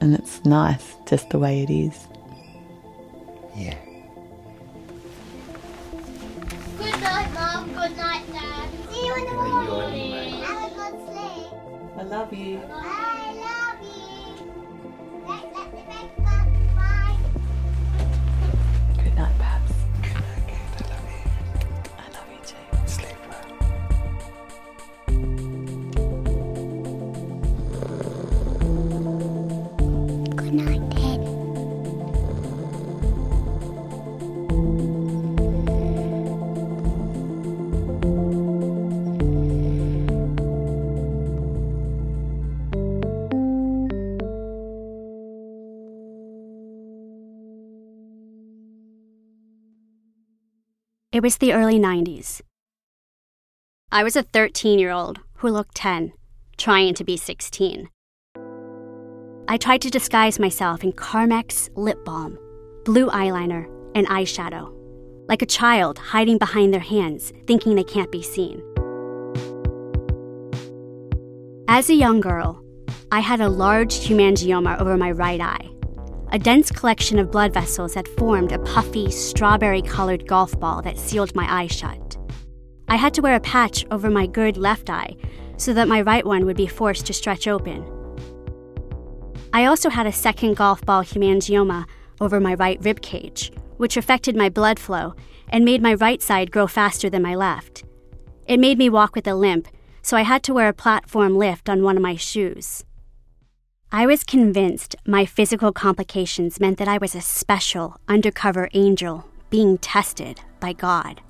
And 0.00 0.14
it's 0.14 0.44
nice 0.44 0.94
just 1.08 1.30
the 1.30 1.38
way 1.38 1.62
it 1.62 1.70
is. 1.70 1.96
Yeah. 3.56 3.74
Good 6.76 7.00
night, 7.00 7.32
Mom. 7.32 7.68
Good 7.72 7.96
night, 7.96 8.30
Dad. 8.30 8.68
See 8.90 9.06
you 9.06 9.14
in 9.14 9.24
the 9.24 9.32
morning. 9.32 10.42
Have 10.42 10.72
a 10.72 10.74
good 10.74 10.96
sleep. 11.06 11.48
I 11.96 12.02
love 12.02 12.34
you. 12.34 12.60
I 12.70 13.05
It 51.16 51.22
was 51.22 51.38
the 51.38 51.54
early 51.54 51.78
90s. 51.78 52.42
I 53.90 54.04
was 54.04 54.16
a 54.16 54.22
13 54.22 54.78
year 54.78 54.90
old 54.90 55.18
who 55.36 55.48
looked 55.48 55.74
10, 55.74 56.12
trying 56.58 56.92
to 56.92 57.04
be 57.04 57.16
16. 57.16 57.88
I 59.48 59.56
tried 59.56 59.80
to 59.80 59.90
disguise 59.90 60.38
myself 60.38 60.84
in 60.84 60.92
Carmex 60.92 61.70
lip 61.74 62.04
balm, 62.04 62.38
blue 62.84 63.08
eyeliner, 63.08 63.64
and 63.94 64.06
eyeshadow, 64.08 64.70
like 65.26 65.40
a 65.40 65.46
child 65.46 65.96
hiding 65.96 66.36
behind 66.36 66.74
their 66.74 66.80
hands, 66.80 67.32
thinking 67.46 67.76
they 67.76 67.84
can't 67.84 68.12
be 68.12 68.20
seen. 68.20 68.60
As 71.66 71.88
a 71.88 71.94
young 71.94 72.20
girl, 72.20 72.62
I 73.10 73.20
had 73.20 73.40
a 73.40 73.48
large 73.48 74.00
hemangioma 74.00 74.78
over 74.78 74.98
my 74.98 75.12
right 75.12 75.40
eye, 75.40 75.70
a 76.32 76.38
dense 76.38 76.70
collection 76.70 77.18
of 77.18 77.30
blood 77.30 77.54
vessels 77.54 77.94
that 77.94 78.08
formed 78.08 78.52
a 78.52 78.58
puffy, 78.58 79.10
strawberry 79.10 79.82
colored 79.82 80.26
golf 80.26 80.58
ball 80.58 80.82
that 80.82 80.98
sealed 80.98 81.34
my 81.34 81.46
eye 81.48 81.68
shut. 81.68 82.16
I 82.88 82.96
had 82.96 83.14
to 83.14 83.22
wear 83.22 83.34
a 83.34 83.40
patch 83.40 83.84
over 83.90 84.10
my 84.10 84.26
good 84.26 84.56
left 84.56 84.90
eye 84.90 85.16
so 85.56 85.72
that 85.72 85.88
my 85.88 86.02
right 86.02 86.26
one 86.26 86.44
would 86.44 86.56
be 86.56 86.66
forced 86.66 87.06
to 87.06 87.12
stretch 87.12 87.46
open. 87.46 87.84
I 89.52 89.64
also 89.64 89.88
had 89.88 90.06
a 90.06 90.12
second 90.12 90.56
golf 90.56 90.84
ball 90.84 91.02
hemangioma 91.02 91.86
over 92.20 92.40
my 92.40 92.54
right 92.54 92.78
rib 92.82 93.00
cage, 93.00 93.52
which 93.76 93.96
affected 93.96 94.36
my 94.36 94.48
blood 94.48 94.78
flow 94.78 95.14
and 95.48 95.64
made 95.64 95.82
my 95.82 95.94
right 95.94 96.20
side 96.20 96.50
grow 96.50 96.66
faster 96.66 97.08
than 97.08 97.22
my 97.22 97.34
left. 97.34 97.84
It 98.46 98.60
made 98.60 98.78
me 98.78 98.90
walk 98.90 99.14
with 99.14 99.26
a 99.26 99.34
limp, 99.34 99.68
so 100.02 100.16
I 100.16 100.22
had 100.22 100.42
to 100.44 100.54
wear 100.54 100.68
a 100.68 100.72
platform 100.74 101.36
lift 101.36 101.68
on 101.68 101.82
one 101.82 101.96
of 101.96 102.02
my 102.02 102.16
shoes. 102.16 102.84
I 103.92 104.04
was 104.04 104.24
convinced 104.24 104.96
my 105.06 105.24
physical 105.24 105.72
complications 105.72 106.58
meant 106.58 106.76
that 106.78 106.88
I 106.88 106.98
was 106.98 107.14
a 107.14 107.20
special, 107.20 107.96
undercover 108.08 108.68
angel 108.74 109.28
being 109.48 109.78
tested 109.78 110.40
by 110.58 110.72
God. 110.72 111.20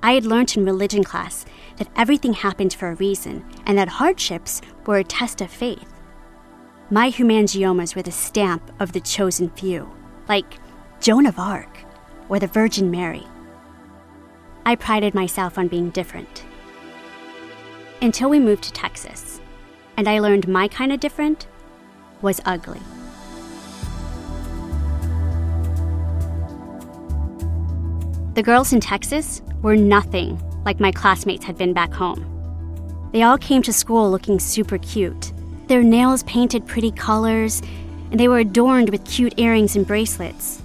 I 0.00 0.12
had 0.12 0.26
learned 0.26 0.56
in 0.56 0.64
religion 0.64 1.02
class 1.02 1.44
that 1.78 1.88
everything 1.96 2.34
happened 2.34 2.72
for 2.72 2.88
a 2.88 2.94
reason 2.94 3.44
and 3.66 3.76
that 3.76 3.88
hardships 3.88 4.60
were 4.86 4.98
a 4.98 5.04
test 5.04 5.40
of 5.40 5.50
faith. 5.50 5.92
My 6.88 7.10
hemangiomas 7.10 7.96
were 7.96 8.02
the 8.02 8.12
stamp 8.12 8.70
of 8.78 8.92
the 8.92 9.00
chosen 9.00 9.50
few, 9.50 9.90
like 10.28 10.60
Joan 11.00 11.26
of 11.26 11.40
Arc 11.40 11.78
or 12.28 12.38
the 12.38 12.46
Virgin 12.46 12.92
Mary. 12.92 13.26
I 14.64 14.76
prided 14.76 15.14
myself 15.14 15.58
on 15.58 15.66
being 15.66 15.90
different. 15.90 16.44
Until 18.00 18.30
we 18.30 18.38
moved 18.38 18.62
to 18.64 18.72
Texas, 18.72 19.40
and 19.96 20.08
I 20.08 20.18
learned 20.18 20.48
my 20.48 20.68
kind 20.68 20.92
of 20.92 21.00
different 21.00 21.46
was 22.22 22.40
ugly. 22.44 22.80
The 28.34 28.42
girls 28.42 28.72
in 28.72 28.80
Texas 28.80 29.42
were 29.62 29.76
nothing 29.76 30.40
like 30.64 30.80
my 30.80 30.90
classmates 30.90 31.44
had 31.44 31.56
been 31.56 31.72
back 31.72 31.92
home. 31.92 32.30
They 33.12 33.22
all 33.22 33.38
came 33.38 33.62
to 33.62 33.72
school 33.72 34.10
looking 34.10 34.40
super 34.40 34.78
cute, 34.78 35.32
their 35.68 35.84
nails 35.84 36.24
painted 36.24 36.66
pretty 36.66 36.90
colors, 36.90 37.62
and 38.10 38.18
they 38.18 38.26
were 38.26 38.38
adorned 38.38 38.90
with 38.90 39.04
cute 39.04 39.38
earrings 39.38 39.76
and 39.76 39.86
bracelets. 39.86 40.60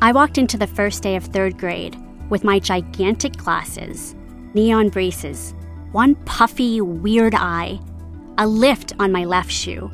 I 0.00 0.12
walked 0.12 0.38
into 0.38 0.56
the 0.56 0.66
first 0.66 1.02
day 1.02 1.16
of 1.16 1.24
third 1.24 1.58
grade 1.58 1.96
with 2.30 2.44
my 2.44 2.60
gigantic 2.60 3.36
glasses, 3.36 4.14
neon 4.54 4.88
braces, 4.90 5.54
one 5.92 6.14
puffy, 6.24 6.80
weird 6.80 7.34
eye, 7.34 7.80
a 8.40 8.46
lift 8.46 8.94
on 8.98 9.12
my 9.12 9.22
left 9.26 9.52
shoe, 9.52 9.90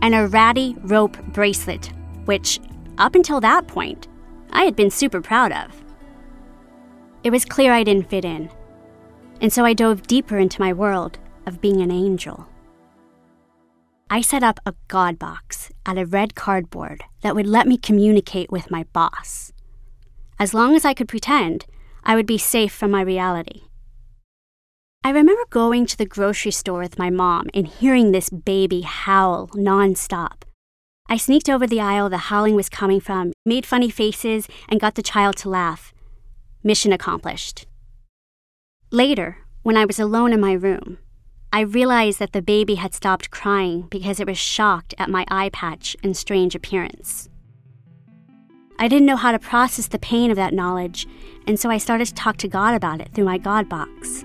and 0.00 0.14
a 0.14 0.26
ratty 0.26 0.74
rope 0.80 1.22
bracelet, 1.26 1.92
which, 2.24 2.58
up 2.96 3.14
until 3.14 3.38
that 3.38 3.68
point, 3.68 4.08
I 4.50 4.64
had 4.64 4.74
been 4.74 4.90
super 4.90 5.20
proud 5.20 5.52
of. 5.52 5.84
It 7.22 7.30
was 7.30 7.44
clear 7.44 7.70
I 7.70 7.84
didn't 7.84 8.08
fit 8.08 8.24
in, 8.24 8.50
and 9.42 9.52
so 9.52 9.66
I 9.66 9.74
dove 9.74 10.06
deeper 10.06 10.38
into 10.38 10.58
my 10.58 10.72
world 10.72 11.18
of 11.44 11.60
being 11.60 11.82
an 11.82 11.90
angel. 11.90 12.48
I 14.08 14.22
set 14.22 14.42
up 14.42 14.58
a 14.64 14.74
God 14.88 15.18
box 15.18 15.70
out 15.84 15.98
of 15.98 16.14
red 16.14 16.34
cardboard 16.34 17.04
that 17.20 17.34
would 17.34 17.46
let 17.46 17.66
me 17.66 17.76
communicate 17.76 18.50
with 18.50 18.70
my 18.70 18.84
boss. 18.94 19.52
As 20.38 20.54
long 20.54 20.74
as 20.74 20.86
I 20.86 20.94
could 20.94 21.08
pretend, 21.08 21.66
I 22.04 22.14
would 22.14 22.26
be 22.26 22.38
safe 22.38 22.72
from 22.72 22.90
my 22.90 23.02
reality. 23.02 23.64
I 25.04 25.10
remember 25.10 25.42
going 25.50 25.86
to 25.86 25.98
the 25.98 26.06
grocery 26.06 26.52
store 26.52 26.78
with 26.78 26.96
my 26.96 27.10
mom 27.10 27.48
and 27.52 27.66
hearing 27.66 28.12
this 28.12 28.30
baby 28.30 28.82
howl 28.82 29.48
nonstop. 29.48 30.42
I 31.08 31.16
sneaked 31.16 31.50
over 31.50 31.66
the 31.66 31.80
aisle 31.80 32.08
the 32.08 32.28
howling 32.28 32.54
was 32.54 32.68
coming 32.68 33.00
from, 33.00 33.32
made 33.44 33.66
funny 33.66 33.90
faces, 33.90 34.46
and 34.68 34.80
got 34.80 34.94
the 34.94 35.02
child 35.02 35.36
to 35.38 35.48
laugh. 35.48 35.92
Mission 36.62 36.92
accomplished. 36.92 37.66
Later, 38.92 39.38
when 39.64 39.76
I 39.76 39.86
was 39.86 39.98
alone 39.98 40.32
in 40.32 40.40
my 40.40 40.52
room, 40.52 40.98
I 41.52 41.62
realized 41.62 42.20
that 42.20 42.32
the 42.32 42.40
baby 42.40 42.76
had 42.76 42.94
stopped 42.94 43.32
crying 43.32 43.88
because 43.90 44.20
it 44.20 44.28
was 44.28 44.38
shocked 44.38 44.94
at 44.98 45.10
my 45.10 45.26
eye 45.28 45.50
patch 45.52 45.96
and 46.04 46.16
strange 46.16 46.54
appearance. 46.54 47.28
I 48.78 48.86
didn't 48.86 49.06
know 49.06 49.16
how 49.16 49.32
to 49.32 49.38
process 49.40 49.88
the 49.88 49.98
pain 49.98 50.30
of 50.30 50.36
that 50.36 50.54
knowledge, 50.54 51.08
and 51.48 51.58
so 51.58 51.70
I 51.70 51.78
started 51.78 52.06
to 52.06 52.14
talk 52.14 52.36
to 52.38 52.48
God 52.48 52.74
about 52.74 53.00
it 53.00 53.10
through 53.12 53.24
my 53.24 53.38
God 53.38 53.68
box. 53.68 54.24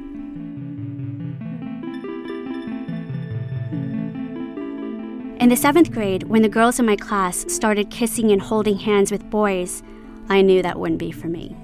In 5.39 5.49
the 5.49 5.55
seventh 5.55 5.91
grade, 5.91 6.23
when 6.23 6.41
the 6.41 6.49
girls 6.49 6.79
in 6.79 6.87
my 6.87 6.95
class 6.95 7.45
started 7.47 7.91
kissing 7.91 8.31
and 8.31 8.41
holding 8.41 8.79
hands 8.79 9.11
with 9.11 9.29
boys, 9.29 9.83
I 10.29 10.41
knew 10.41 10.63
that 10.63 10.79
wouldn't 10.79 10.97
be 10.99 11.11
for 11.11 11.27
me, 11.27 11.55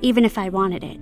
even 0.00 0.24
if 0.24 0.38
I 0.38 0.48
wanted 0.48 0.84
it. 0.84 1.00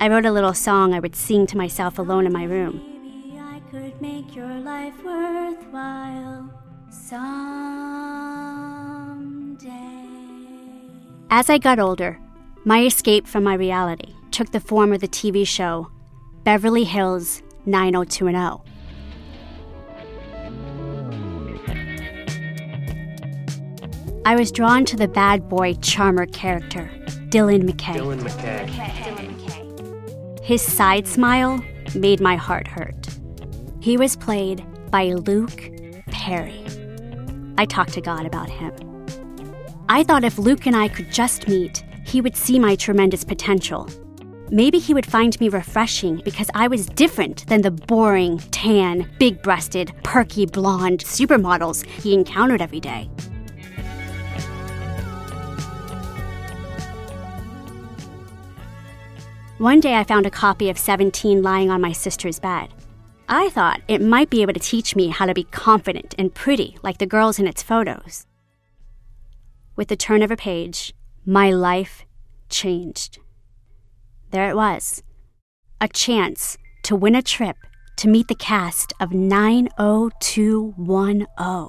I 0.00 0.08
wrote 0.08 0.24
a 0.24 0.30
little 0.30 0.54
song 0.54 0.94
I 0.94 1.00
would 1.00 1.16
sing 1.16 1.48
to 1.48 1.56
myself 1.56 1.98
alone 1.98 2.26
in 2.26 2.32
my 2.32 2.44
room. 2.44 2.80
Maybe 3.02 3.40
I 3.40 3.60
could 3.72 4.00
make 4.00 4.36
your 4.36 4.54
life 4.60 4.94
worthwhile 5.02 6.48
someday. 6.90 7.26
As 11.28 11.50
I 11.50 11.58
got 11.58 11.80
older, 11.80 12.20
my 12.64 12.84
escape 12.84 13.26
from 13.26 13.42
my 13.42 13.54
reality 13.54 14.14
took 14.30 14.52
the 14.52 14.60
form 14.60 14.92
of 14.92 15.00
the 15.00 15.08
TV 15.08 15.44
show 15.44 15.90
Beverly 16.44 16.84
Hills 16.84 17.42
90210. 17.66 18.71
I 24.24 24.36
was 24.36 24.52
drawn 24.52 24.84
to 24.84 24.96
the 24.96 25.08
bad 25.08 25.48
boy 25.48 25.74
charmer 25.74 26.26
character, 26.26 26.88
Dylan 27.30 27.68
McKay. 27.68 27.96
Dylan 27.96 28.20
McKay. 28.20 28.68
His 30.44 30.62
side 30.62 31.08
smile 31.08 31.60
made 31.96 32.20
my 32.20 32.36
heart 32.36 32.68
hurt. 32.68 33.08
He 33.80 33.96
was 33.96 34.14
played 34.14 34.64
by 34.92 35.06
Luke 35.06 35.68
Perry. 36.06 36.64
I 37.58 37.66
talked 37.66 37.94
to 37.94 38.00
God 38.00 38.24
about 38.24 38.48
him. 38.48 38.72
I 39.88 40.04
thought 40.04 40.22
if 40.22 40.38
Luke 40.38 40.66
and 40.66 40.76
I 40.76 40.86
could 40.86 41.10
just 41.10 41.48
meet, 41.48 41.82
he 42.06 42.20
would 42.20 42.36
see 42.36 42.60
my 42.60 42.76
tremendous 42.76 43.24
potential. 43.24 43.88
Maybe 44.50 44.78
he 44.78 44.94
would 44.94 45.06
find 45.06 45.38
me 45.40 45.48
refreshing 45.48 46.22
because 46.24 46.48
I 46.54 46.68
was 46.68 46.86
different 46.86 47.44
than 47.48 47.62
the 47.62 47.72
boring, 47.72 48.38
tan, 48.52 49.10
big 49.18 49.42
breasted, 49.42 49.92
perky 50.04 50.46
blonde 50.46 51.00
supermodels 51.00 51.84
he 51.86 52.14
encountered 52.14 52.62
every 52.62 52.78
day. 52.78 53.10
One 59.62 59.78
day 59.78 59.94
I 59.94 60.02
found 60.02 60.26
a 60.26 60.30
copy 60.30 60.68
of 60.70 60.76
17 60.76 61.40
lying 61.40 61.70
on 61.70 61.80
my 61.80 61.92
sister's 61.92 62.40
bed. 62.40 62.74
I 63.28 63.48
thought 63.50 63.80
it 63.86 64.02
might 64.02 64.28
be 64.28 64.42
able 64.42 64.54
to 64.54 64.58
teach 64.58 64.96
me 64.96 65.06
how 65.06 65.24
to 65.24 65.34
be 65.34 65.44
confident 65.44 66.16
and 66.18 66.34
pretty 66.34 66.76
like 66.82 66.98
the 66.98 67.06
girls 67.06 67.38
in 67.38 67.46
its 67.46 67.62
photos. 67.62 68.26
With 69.76 69.86
the 69.86 69.94
turn 69.94 70.20
of 70.22 70.32
a 70.32 70.36
page, 70.36 70.92
my 71.24 71.52
life 71.52 72.04
changed. 72.48 73.20
There 74.32 74.50
it 74.50 74.56
was 74.56 75.04
a 75.80 75.86
chance 75.86 76.58
to 76.82 76.96
win 76.96 77.14
a 77.14 77.22
trip 77.22 77.56
to 77.98 78.08
meet 78.08 78.26
the 78.26 78.34
cast 78.34 78.92
of 78.98 79.12
90210. 79.12 81.68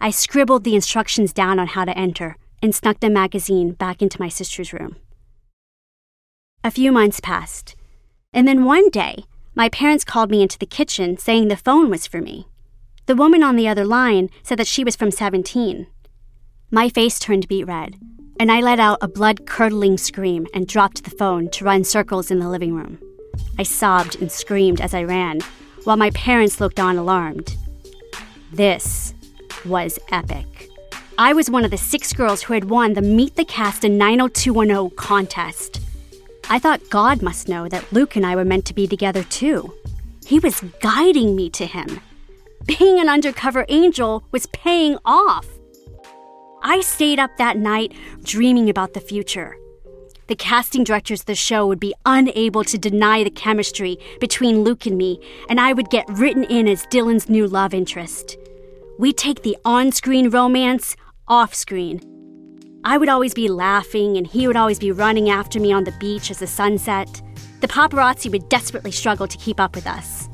I 0.00 0.10
scribbled 0.10 0.62
the 0.62 0.76
instructions 0.76 1.32
down 1.32 1.58
on 1.58 1.66
how 1.66 1.84
to 1.86 1.98
enter 1.98 2.36
and 2.62 2.72
snuck 2.72 3.00
the 3.00 3.10
magazine 3.10 3.72
back 3.72 4.00
into 4.00 4.20
my 4.20 4.28
sister's 4.28 4.72
room. 4.72 4.98
A 6.66 6.70
few 6.70 6.92
months 6.92 7.20
passed, 7.20 7.76
and 8.32 8.48
then 8.48 8.64
one 8.64 8.88
day, 8.88 9.26
my 9.54 9.68
parents 9.68 10.02
called 10.02 10.30
me 10.30 10.40
into 10.40 10.58
the 10.58 10.64
kitchen 10.64 11.18
saying 11.18 11.48
the 11.48 11.58
phone 11.58 11.90
was 11.90 12.06
for 12.06 12.22
me. 12.22 12.48
The 13.04 13.14
woman 13.14 13.42
on 13.42 13.56
the 13.56 13.68
other 13.68 13.84
line 13.84 14.30
said 14.42 14.58
that 14.58 14.66
she 14.66 14.82
was 14.82 14.96
from 14.96 15.10
17. 15.10 15.86
My 16.70 16.88
face 16.88 17.18
turned 17.18 17.48
beet 17.48 17.66
red, 17.66 17.96
and 18.40 18.50
I 18.50 18.60
let 18.60 18.80
out 18.80 18.96
a 19.02 19.08
blood 19.08 19.44
curdling 19.44 19.98
scream 19.98 20.46
and 20.54 20.66
dropped 20.66 21.04
the 21.04 21.10
phone 21.10 21.50
to 21.50 21.66
run 21.66 21.84
circles 21.84 22.30
in 22.30 22.38
the 22.38 22.48
living 22.48 22.74
room. 22.74 22.98
I 23.58 23.62
sobbed 23.62 24.16
and 24.18 24.32
screamed 24.32 24.80
as 24.80 24.94
I 24.94 25.02
ran, 25.02 25.40
while 25.84 25.98
my 25.98 26.08
parents 26.12 26.62
looked 26.62 26.80
on 26.80 26.96
alarmed. 26.96 27.58
This 28.50 29.12
was 29.66 29.98
epic. 30.10 30.70
I 31.18 31.34
was 31.34 31.50
one 31.50 31.66
of 31.66 31.70
the 31.70 31.76
six 31.76 32.14
girls 32.14 32.42
who 32.42 32.54
had 32.54 32.70
won 32.70 32.94
the 32.94 33.02
Meet 33.02 33.36
the 33.36 33.44
Cast 33.44 33.84
in 33.84 33.98
90210 33.98 34.96
contest. 34.96 35.83
I 36.50 36.58
thought 36.58 36.90
God 36.90 37.22
must 37.22 37.48
know 37.48 37.68
that 37.68 37.92
Luke 37.92 38.16
and 38.16 38.26
I 38.26 38.36
were 38.36 38.44
meant 38.44 38.64
to 38.66 38.74
be 38.74 38.86
together 38.86 39.24
too. 39.24 39.72
He 40.26 40.38
was 40.38 40.60
guiding 40.80 41.34
me 41.34 41.50
to 41.50 41.66
him. 41.66 42.00
Being 42.66 43.00
an 43.00 43.08
undercover 43.08 43.66
angel 43.68 44.24
was 44.30 44.46
paying 44.46 44.98
off. 45.04 45.46
I 46.62 46.80
stayed 46.80 47.18
up 47.18 47.36
that 47.36 47.58
night 47.58 47.92
dreaming 48.22 48.70
about 48.70 48.94
the 48.94 49.00
future. 49.00 49.56
The 50.28 50.36
casting 50.36 50.84
directors 50.84 51.20
of 51.20 51.26
the 51.26 51.34
show 51.34 51.66
would 51.66 51.80
be 51.80 51.94
unable 52.06 52.64
to 52.64 52.78
deny 52.78 53.22
the 53.22 53.30
chemistry 53.30 53.98
between 54.20 54.64
Luke 54.64 54.86
and 54.86 54.96
me, 54.96 55.20
and 55.50 55.60
I 55.60 55.74
would 55.74 55.90
get 55.90 56.08
written 56.08 56.44
in 56.44 56.66
as 56.66 56.86
Dylan's 56.86 57.28
new 57.28 57.46
love 57.46 57.74
interest. 57.74 58.38
We'd 58.98 59.18
take 59.18 59.42
the 59.42 59.58
on 59.64 59.92
screen 59.92 60.30
romance 60.30 60.96
off 61.28 61.54
screen 61.54 62.13
I 62.86 62.98
would 62.98 63.08
always 63.08 63.32
be 63.32 63.48
laughing, 63.48 64.18
and 64.18 64.26
he 64.26 64.46
would 64.46 64.56
always 64.56 64.78
be 64.78 64.92
running 64.92 65.30
after 65.30 65.58
me 65.58 65.72
on 65.72 65.84
the 65.84 65.92
beach 65.92 66.30
as 66.30 66.38
the 66.38 66.46
sun 66.46 66.76
set. 66.76 67.22
The 67.60 67.68
paparazzi 67.68 68.30
would 68.30 68.50
desperately 68.50 68.90
struggle 68.90 69.26
to 69.26 69.38
keep 69.38 69.58
up 69.58 69.74
with 69.74 69.86
us. 69.86 70.28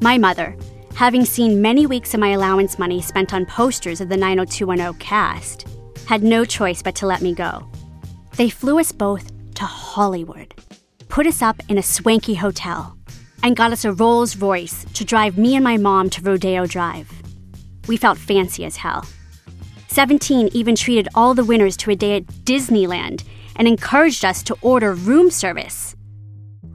My 0.00 0.18
mother, 0.18 0.56
having 0.96 1.24
seen 1.24 1.62
many 1.62 1.86
weeks 1.86 2.12
of 2.12 2.18
my 2.18 2.30
allowance 2.30 2.76
money 2.76 3.00
spent 3.00 3.32
on 3.32 3.46
posters 3.46 4.00
of 4.00 4.08
the 4.08 4.16
90210 4.16 4.98
cast, 4.98 5.68
had 6.06 6.24
no 6.24 6.44
choice 6.44 6.82
but 6.82 6.96
to 6.96 7.06
let 7.06 7.22
me 7.22 7.34
go. 7.34 7.68
They 8.36 8.50
flew 8.50 8.80
us 8.80 8.90
both 8.90 9.30
to 9.54 9.64
Hollywood, 9.64 10.54
put 11.08 11.28
us 11.28 11.40
up 11.40 11.62
in 11.68 11.78
a 11.78 11.82
swanky 11.82 12.34
hotel, 12.34 12.98
and 13.44 13.54
got 13.54 13.72
us 13.72 13.84
a 13.84 13.92
Rolls 13.92 14.36
Royce 14.36 14.84
to 14.94 15.04
drive 15.04 15.38
me 15.38 15.54
and 15.54 15.62
my 15.62 15.76
mom 15.76 16.10
to 16.10 16.22
Rodeo 16.22 16.66
Drive. 16.66 17.08
We 17.86 17.96
felt 17.96 18.18
fancy 18.18 18.64
as 18.64 18.76
hell. 18.76 19.06
17 19.94 20.48
even 20.52 20.74
treated 20.74 21.06
all 21.14 21.34
the 21.34 21.44
winners 21.44 21.76
to 21.76 21.88
a 21.88 21.94
day 21.94 22.16
at 22.16 22.26
Disneyland 22.26 23.22
and 23.54 23.68
encouraged 23.68 24.24
us 24.24 24.42
to 24.42 24.56
order 24.60 24.92
room 24.92 25.30
service. 25.30 25.94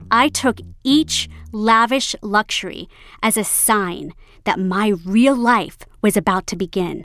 I 0.10 0.30
took 0.30 0.62
each 0.86 1.28
lavish 1.52 2.16
luxury 2.22 2.88
as 3.22 3.36
a 3.36 3.44
sign 3.44 4.14
that 4.46 4.58
my 4.58 4.94
real 5.04 5.36
life 5.36 5.80
was 6.02 6.16
about 6.16 6.48
to 6.48 6.56
begin. 6.56 7.04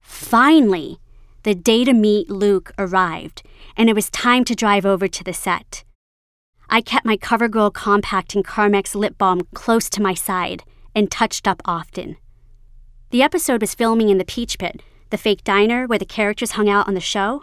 Finally, 0.00 1.00
the 1.42 1.56
day 1.56 1.84
to 1.84 1.92
meet 1.92 2.30
Luke 2.30 2.70
arrived, 2.78 3.42
and 3.76 3.90
it 3.90 3.96
was 3.96 4.10
time 4.10 4.44
to 4.44 4.54
drive 4.54 4.86
over 4.86 5.08
to 5.08 5.24
the 5.24 5.32
set. 5.32 5.82
I 6.68 6.82
kept 6.82 7.04
my 7.04 7.16
CoverGirl 7.16 7.72
Compact 7.72 8.36
and 8.36 8.44
Carmex 8.44 8.94
lip 8.94 9.18
balm 9.18 9.40
close 9.54 9.90
to 9.90 10.00
my 10.00 10.14
side 10.14 10.62
and 10.94 11.10
touched 11.10 11.48
up 11.48 11.60
often. 11.64 12.16
The 13.10 13.24
episode 13.24 13.60
was 13.60 13.74
filming 13.74 14.08
in 14.08 14.18
the 14.18 14.24
Peach 14.24 14.56
Pit, 14.56 14.82
the 15.10 15.18
fake 15.18 15.42
diner 15.42 15.84
where 15.84 15.98
the 15.98 16.04
characters 16.04 16.52
hung 16.52 16.68
out 16.68 16.86
on 16.86 16.94
the 16.94 17.00
show. 17.00 17.42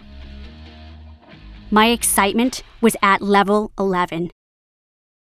My 1.70 1.88
excitement 1.88 2.64
was 2.80 2.96
at 3.02 3.22
level 3.22 3.74
11. 3.78 4.32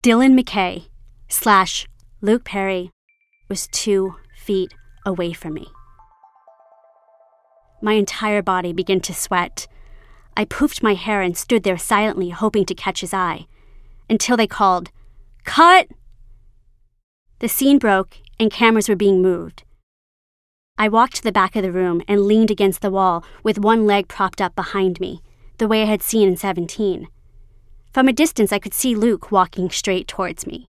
Dylan 0.04 0.40
McKay 0.40 0.90
slash 1.28 1.88
Luke 2.22 2.44
Perry 2.44 2.92
was 3.50 3.66
two 3.68 4.14
feet 4.36 4.76
away 5.08 5.34
from 5.34 5.56
me. 5.56 5.70
My 7.82 7.94
entire 7.94 8.44
body 8.44 8.74
began 8.74 9.00
to 9.02 9.16
sweat. 9.16 9.68
I 10.36 10.46
poofed 10.46 10.84
my 10.84 10.94
hair 10.94 11.24
and 11.24 11.36
stood 11.36 11.64
there 11.64 11.80
silently, 11.80 12.30
hoping 12.30 12.66
to 12.66 12.76
catch 12.76 13.02
his 13.02 13.14
eye, 13.14 13.48
until 14.08 14.38
they 14.38 14.46
called, 14.46 14.92
Cut! 15.46 15.88
The 17.40 17.50
scene 17.50 17.80
broke 17.80 18.18
and 18.40 18.52
cameras 18.52 18.88
were 18.88 18.96
being 18.96 19.24
moved. 19.24 19.64
I 20.78 20.90
walked 20.90 21.16
to 21.16 21.24
the 21.24 21.32
back 21.32 21.56
of 21.56 21.64
the 21.64 21.72
room 21.72 22.04
and 22.08 22.26
leaned 22.26 22.52
against 22.52 22.82
the 22.82 22.92
wall 22.92 23.24
with 23.44 23.58
one 23.58 23.88
leg 23.88 24.08
propped 24.08 24.42
up 24.42 24.56
behind 24.56 25.00
me, 25.00 25.22
the 25.58 25.68
way 25.68 25.82
I 25.82 25.86
had 25.86 26.04
seen 26.04 26.30
in 26.30 26.38
17. 26.38 27.08
From 27.92 28.08
a 28.08 28.14
distance, 28.14 28.52
I 28.54 28.60
could 28.60 28.76
see 28.76 28.94
Luke 28.94 29.32
walking 29.32 29.72
straight 29.72 30.08
towards 30.08 30.46
me. 30.46 30.68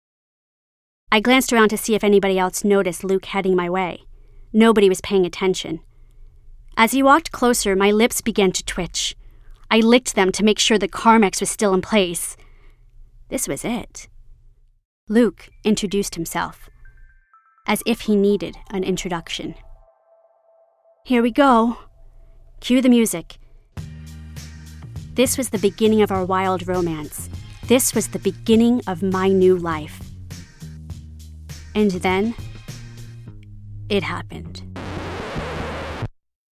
I 1.12 1.20
glanced 1.20 1.52
around 1.52 1.70
to 1.70 1.78
see 1.78 1.94
if 1.94 2.04
anybody 2.04 2.40
else 2.40 2.64
noticed 2.64 3.04
Luke 3.04 3.26
heading 3.26 3.56
my 3.56 3.70
way. 3.70 4.04
Nobody 4.54 4.88
was 4.88 5.02
paying 5.02 5.26
attention. 5.26 5.82
As 6.78 6.94
he 6.94 7.04
walked 7.04 7.32
closer, 7.32 7.76
my 7.76 7.92
lips 7.92 8.22
began 8.22 8.52
to 8.54 8.64
twitch. 8.64 9.16
I 9.70 9.80
licked 9.80 10.16
them 10.16 10.32
to 10.32 10.44
make 10.44 10.60
sure 10.60 10.78
the 10.78 10.88
Carmex 10.88 11.42
was 11.42 11.50
still 11.50 11.74
in 11.74 11.82
place. 11.82 12.38
This 13.30 13.48
was 13.48 13.66
it. 13.66 14.08
Luke 15.10 15.50
introduced 15.66 16.16
himself, 16.16 16.70
as 17.66 17.84
if 17.86 18.02
he 18.02 18.16
needed 18.16 18.56
an 18.70 18.84
introduction. 18.84 19.56
Here 21.08 21.24
we 21.24 21.32
go. 21.32 21.78
Cue 22.60 22.82
the 22.82 22.90
music. 22.90 23.38
This 25.14 25.38
was 25.38 25.52
the 25.52 25.58
beginning 25.58 26.02
of 26.02 26.12
our 26.12 26.26
wild 26.26 26.68
romance. 26.68 27.30
This 27.68 27.96
was 27.96 28.10
the 28.10 28.20
beginning 28.20 28.82
of 28.88 29.02
my 29.02 29.30
new 29.30 29.56
life. 29.56 30.02
And 31.74 31.92
then, 31.92 32.36
it 33.88 34.04
happened. 34.04 34.64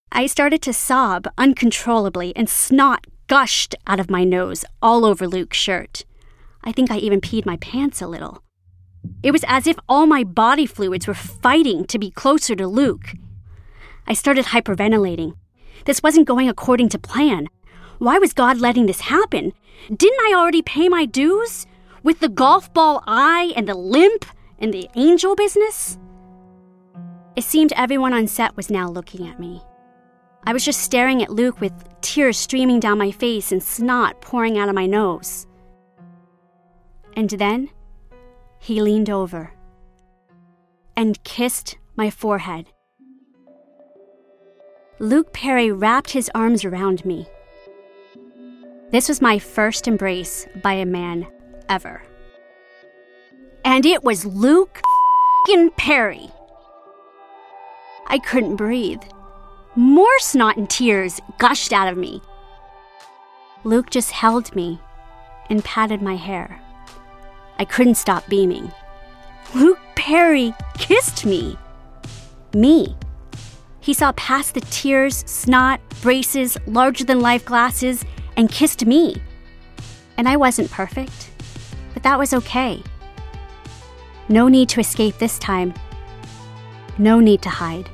I 0.10 0.26
started 0.26 0.62
to 0.62 0.72
sob 0.72 1.28
uncontrollably, 1.38 2.34
and 2.34 2.50
snot 2.50 3.08
gushed 3.28 3.76
out 3.88 4.00
of 4.00 4.10
my 4.10 4.24
nose 4.24 4.64
all 4.82 5.04
over 5.04 5.28
Luke's 5.28 5.58
shirt. 5.58 6.06
I 6.64 6.72
think 6.72 6.90
I 6.90 6.98
even 7.00 7.20
peed 7.20 7.46
my 7.46 7.58
pants 7.58 8.02
a 8.02 8.08
little. 8.08 8.42
It 9.22 9.32
was 9.32 9.44
as 9.50 9.68
if 9.68 9.76
all 9.90 10.06
my 10.08 10.24
body 10.24 10.66
fluids 10.66 11.08
were 11.08 11.14
fighting 11.14 11.84
to 11.88 12.00
be 12.00 12.10
closer 12.10 12.56
to 12.56 12.68
Luke. 12.68 13.16
I 14.08 14.14
started 14.14 14.46
hyperventilating. 14.46 15.36
This 15.86 16.04
wasn't 16.04 16.28
going 16.28 16.48
according 16.50 16.90
to 16.90 17.00
plan. 17.00 17.48
Why 17.98 18.18
was 18.18 18.34
God 18.34 18.60
letting 18.60 18.86
this 18.86 19.02
happen? 19.02 19.54
Didn't 19.88 20.20
I 20.20 20.34
already 20.36 20.62
pay 20.62 20.90
my 20.90 21.06
dues? 21.06 21.66
With 22.04 22.20
the 22.20 22.30
golf 22.30 22.72
ball 22.74 23.04
eye 23.08 23.52
and 23.56 23.68
the 23.68 23.74
limp 23.76 24.26
and 24.60 24.74
the 24.74 24.90
angel 24.96 25.36
business? 25.36 25.98
It 27.36 27.44
seemed 27.44 27.74
everyone 27.74 28.14
on 28.14 28.28
set 28.28 28.56
was 28.56 28.70
now 28.70 28.90
looking 28.90 29.28
at 29.28 29.40
me. 29.40 29.62
I 30.46 30.54
was 30.54 30.64
just 30.64 30.82
staring 30.82 31.24
at 31.24 31.32
Luke 31.32 31.60
with 31.60 31.74
tears 32.02 32.38
streaming 32.38 32.80
down 32.80 33.00
my 33.00 33.10
face 33.12 33.52
and 33.52 33.62
snot 33.62 34.22
pouring 34.22 34.58
out 34.58 34.70
of 34.70 34.76
my 34.76 34.86
nose. 34.86 35.48
And 37.16 37.30
then 37.32 37.70
he 38.60 38.82
leaned 38.82 39.10
over 39.10 39.54
and 40.96 41.24
kissed 41.24 41.78
my 41.96 42.10
forehead. 42.10 42.68
Luke 45.00 45.34
Perry 45.34 45.74
wrapped 45.74 46.12
his 46.12 46.32
arms 46.34 46.64
around 46.64 47.04
me. 47.04 47.28
This 48.92 49.10
was 49.10 49.22
my 49.22 49.40
first 49.40 49.90
embrace 49.90 50.48
by 50.64 50.74
a 50.74 50.86
man 50.86 51.28
ever. 51.68 52.02
And 53.66 53.86
it 53.86 54.06
was 54.06 54.26
Luke 54.26 54.82
Perry. 55.76 56.30
I 58.08 58.20
couldn't 58.20 58.56
breathe. 58.56 59.02
More 59.76 60.20
snot 60.20 60.56
and 60.56 60.70
tears 60.70 61.20
gushed 61.40 61.74
out 61.74 61.90
of 61.90 61.98
me. 61.98 62.22
Luke 63.66 63.90
just 63.90 64.12
held 64.12 64.56
me 64.56 64.80
and 65.50 65.64
patted 65.66 66.02
my 66.02 66.16
hair. 66.16 66.62
I 67.60 67.66
couldn't 67.66 67.96
stop 67.96 68.26
beaming. 68.28 68.72
Luke 69.54 69.80
Perry 69.96 70.54
kissed 70.78 71.26
me. 71.26 71.58
Me. 72.54 72.96
He 73.86 73.94
saw 73.94 74.14
past 74.14 74.56
the 74.56 74.62
tears, 74.62 75.24
snot, 75.28 75.80
braces, 76.02 76.58
larger 76.66 77.04
than 77.04 77.20
life 77.20 77.46
glasses, 77.46 78.04
and 78.36 78.52
kissed 78.52 78.84
me. 78.88 79.22
And 80.18 80.28
I 80.28 80.38
wasn't 80.38 80.72
perfect, 80.72 81.30
but 81.94 82.02
that 82.02 82.18
was 82.18 82.34
okay. 82.34 82.82
No 84.28 84.48
need 84.48 84.70
to 84.70 84.80
escape 84.80 85.20
this 85.20 85.38
time. 85.38 85.72
No 86.98 87.20
need 87.20 87.44
to 87.44 87.50
hide. 87.50 87.88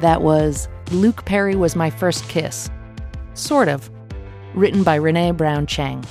That 0.00 0.22
was 0.22 0.66
Luke 0.92 1.26
Perry 1.26 1.54
Was 1.54 1.76
My 1.76 1.90
First 1.90 2.26
Kiss. 2.26 2.70
Sort 3.34 3.68
of. 3.68 3.90
Written 4.54 4.82
by 4.82 4.94
Renee 4.94 5.32
Brown 5.32 5.66
Chang. 5.66 6.02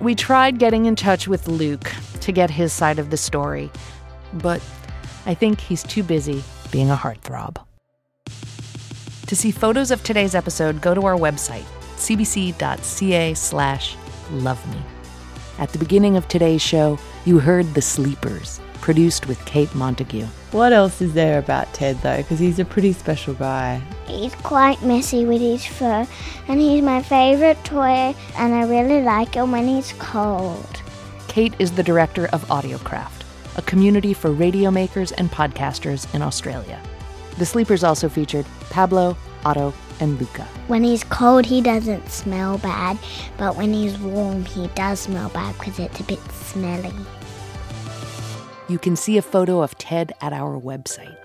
We 0.00 0.14
tried 0.14 0.58
getting 0.58 0.86
in 0.86 0.96
touch 0.96 1.28
with 1.28 1.48
Luke 1.48 1.92
to 2.20 2.32
get 2.32 2.50
his 2.50 2.72
side 2.72 2.98
of 2.98 3.10
the 3.10 3.18
story, 3.18 3.70
but 4.32 4.62
I 5.26 5.34
think 5.34 5.60
he's 5.60 5.82
too 5.82 6.02
busy 6.02 6.42
being 6.70 6.88
a 6.88 6.96
heartthrob. 6.96 7.58
To 9.26 9.36
see 9.36 9.50
photos 9.50 9.90
of 9.90 10.02
today's 10.02 10.34
episode, 10.34 10.80
go 10.80 10.94
to 10.94 11.04
our 11.04 11.16
website, 11.16 11.66
cbc.ca 11.96 13.34
slash 13.34 13.96
love 14.30 14.74
me. 14.74 14.80
At 15.58 15.72
the 15.72 15.78
beginning 15.78 16.16
of 16.16 16.26
today's 16.26 16.62
show, 16.62 16.98
you 17.26 17.38
heard 17.38 17.74
The 17.74 17.82
Sleepers, 17.82 18.60
produced 18.80 19.26
with 19.26 19.44
Kate 19.44 19.74
Montague. 19.74 20.26
What 20.52 20.72
else 20.72 21.00
is 21.02 21.12
there 21.14 21.38
about 21.38 21.72
Ted 21.74 21.96
though? 22.02 22.16
Because 22.16 22.38
he's 22.38 22.58
a 22.58 22.64
pretty 22.64 22.92
special 22.92 23.34
guy. 23.34 23.82
He's 24.06 24.34
quite 24.36 24.82
messy 24.82 25.24
with 25.24 25.40
his 25.40 25.66
fur, 25.66 26.06
and 26.48 26.60
he's 26.60 26.82
my 26.82 27.02
favorite 27.02 27.62
toy, 27.64 28.14
and 28.36 28.54
I 28.54 28.64
really 28.64 29.02
like 29.02 29.34
him 29.34 29.52
when 29.52 29.68
he's 29.68 29.92
cold. 29.98 30.82
Kate 31.28 31.54
is 31.58 31.72
the 31.72 31.82
director 31.82 32.26
of 32.28 32.46
Audiocraft, 32.46 33.22
a 33.56 33.62
community 33.62 34.14
for 34.14 34.30
radio 34.30 34.70
makers 34.70 35.12
and 35.12 35.30
podcasters 35.30 36.12
in 36.14 36.22
Australia. 36.22 36.80
The 37.38 37.46
Sleepers 37.46 37.84
also 37.84 38.08
featured 38.08 38.46
Pablo, 38.70 39.16
Otto, 39.44 39.74
and 40.00 40.18
Luca. 40.18 40.44
When 40.68 40.82
he's 40.82 41.04
cold, 41.04 41.44
he 41.44 41.60
doesn't 41.60 42.08
smell 42.08 42.58
bad, 42.58 42.98
but 43.36 43.56
when 43.56 43.72
he's 43.72 43.98
warm, 43.98 44.44
he 44.44 44.68
does 44.68 45.00
smell 45.00 45.28
bad 45.28 45.56
because 45.58 45.78
it's 45.78 46.00
a 46.00 46.04
bit 46.04 46.20
smelly. 46.32 46.94
You 48.68 48.78
can 48.78 48.96
see 48.96 49.16
a 49.16 49.22
photo 49.22 49.62
of 49.62 49.78
Ted 49.78 50.12
at 50.20 50.34
our 50.34 50.60
website. 50.60 51.16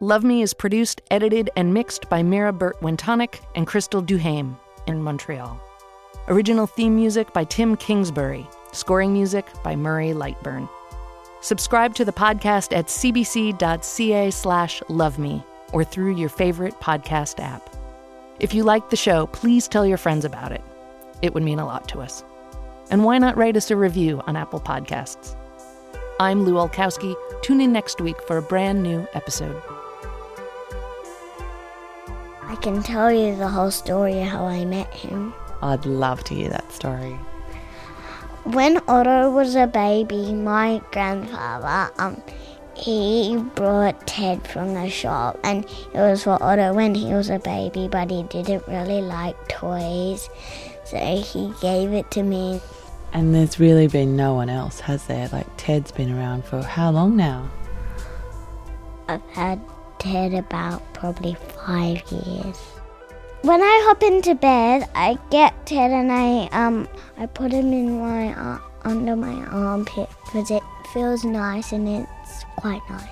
Love 0.00 0.24
Me 0.24 0.40
is 0.40 0.54
produced, 0.54 1.02
edited, 1.10 1.50
and 1.56 1.74
mixed 1.74 2.08
by 2.08 2.22
Mira 2.22 2.54
Burt 2.54 2.80
Wintonick 2.80 3.40
and 3.54 3.66
Crystal 3.66 4.02
Duhame 4.02 4.56
in 4.86 5.02
Montreal. 5.02 5.60
Original 6.28 6.66
theme 6.66 6.96
music 6.96 7.34
by 7.34 7.44
Tim 7.44 7.76
Kingsbury. 7.76 8.48
Scoring 8.72 9.12
music 9.12 9.46
by 9.62 9.76
Murray 9.76 10.12
Lightburn. 10.12 10.68
Subscribe 11.42 11.94
to 11.96 12.04
the 12.04 12.12
podcast 12.12 12.74
at 12.74 12.86
cbc.ca 12.86 14.30
slash 14.30 14.80
loveme 14.88 15.44
or 15.72 15.84
through 15.84 16.16
your 16.16 16.28
favorite 16.30 16.80
podcast 16.80 17.40
app. 17.40 17.76
If 18.40 18.54
you 18.54 18.64
like 18.64 18.88
the 18.88 18.96
show, 18.96 19.26
please 19.26 19.68
tell 19.68 19.86
your 19.86 19.98
friends 19.98 20.24
about 20.24 20.52
it. 20.52 20.62
It 21.20 21.34
would 21.34 21.42
mean 21.42 21.58
a 21.58 21.66
lot 21.66 21.88
to 21.88 22.00
us. 22.00 22.24
And 22.90 23.04
why 23.04 23.18
not 23.18 23.36
write 23.36 23.56
us 23.56 23.70
a 23.70 23.76
review 23.76 24.22
on 24.26 24.36
Apple 24.36 24.60
Podcasts? 24.60 25.36
I'm 26.20 26.44
Lu 26.44 26.54
Olkowski. 26.54 27.14
Tune 27.42 27.60
in 27.60 27.72
next 27.72 28.00
week 28.00 28.20
for 28.22 28.38
a 28.38 28.42
brand 28.42 28.82
new 28.82 29.06
episode. 29.14 29.62
I 32.42 32.56
can 32.60 32.82
tell 32.82 33.12
you 33.12 33.36
the 33.36 33.46
whole 33.46 33.70
story 33.70 34.20
of 34.22 34.26
how 34.26 34.44
I 34.46 34.64
met 34.64 34.92
him. 34.92 35.32
I'd 35.62 35.86
love 35.86 36.24
to 36.24 36.34
hear 36.34 36.48
that 36.48 36.72
story. 36.72 37.12
When 38.42 38.80
Otto 38.88 39.30
was 39.30 39.54
a 39.54 39.68
baby, 39.68 40.32
my 40.32 40.82
grandfather, 40.90 41.92
um, 41.98 42.20
he 42.74 43.36
brought 43.54 44.04
Ted 44.08 44.44
from 44.44 44.74
the 44.74 44.90
shop, 44.90 45.38
and 45.44 45.64
it 45.94 45.98
was 45.98 46.24
for 46.24 46.42
Otto 46.42 46.74
when 46.74 46.96
he 46.96 47.14
was 47.14 47.30
a 47.30 47.38
baby, 47.38 47.86
but 47.86 48.10
he 48.10 48.24
didn't 48.24 48.66
really 48.66 49.02
like 49.02 49.36
toys, 49.46 50.28
so 50.84 50.98
he 50.98 51.52
gave 51.60 51.92
it 51.92 52.10
to 52.10 52.24
me. 52.24 52.60
And 53.12 53.34
there's 53.34 53.58
really 53.58 53.88
been 53.88 54.16
no 54.16 54.34
one 54.34 54.50
else, 54.50 54.80
has 54.80 55.06
there? 55.06 55.28
Like 55.28 55.46
Ted's 55.56 55.90
been 55.90 56.16
around 56.16 56.44
for 56.44 56.62
how 56.62 56.90
long 56.90 57.16
now? 57.16 57.50
I've 59.08 59.26
had 59.30 59.60
Ted 59.98 60.34
about 60.34 60.82
probably 60.94 61.36
five 61.66 62.02
years. 62.12 62.56
When 63.42 63.62
I 63.62 63.82
hop 63.86 64.02
into 64.02 64.34
bed, 64.34 64.88
I 64.94 65.18
get 65.30 65.54
Ted 65.66 65.90
and 65.90 66.12
I 66.12 66.48
um 66.52 66.88
I 67.16 67.26
put 67.26 67.52
him 67.52 67.72
in 67.72 67.98
my 67.98 68.34
uh, 68.34 68.58
under 68.82 69.16
my 69.16 69.44
armpit 69.46 70.08
because 70.24 70.50
it 70.50 70.62
feels 70.92 71.24
nice 71.24 71.72
and 71.72 71.88
it's 71.88 72.44
quite 72.56 72.82
nice. 72.90 73.08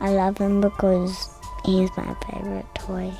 I 0.00 0.10
love 0.10 0.38
him 0.38 0.60
because 0.60 1.28
he's 1.64 1.90
my 1.96 2.14
favorite 2.24 2.66
toy. 2.74 3.12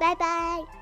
Bye 0.00 0.14
bye. 0.18 0.81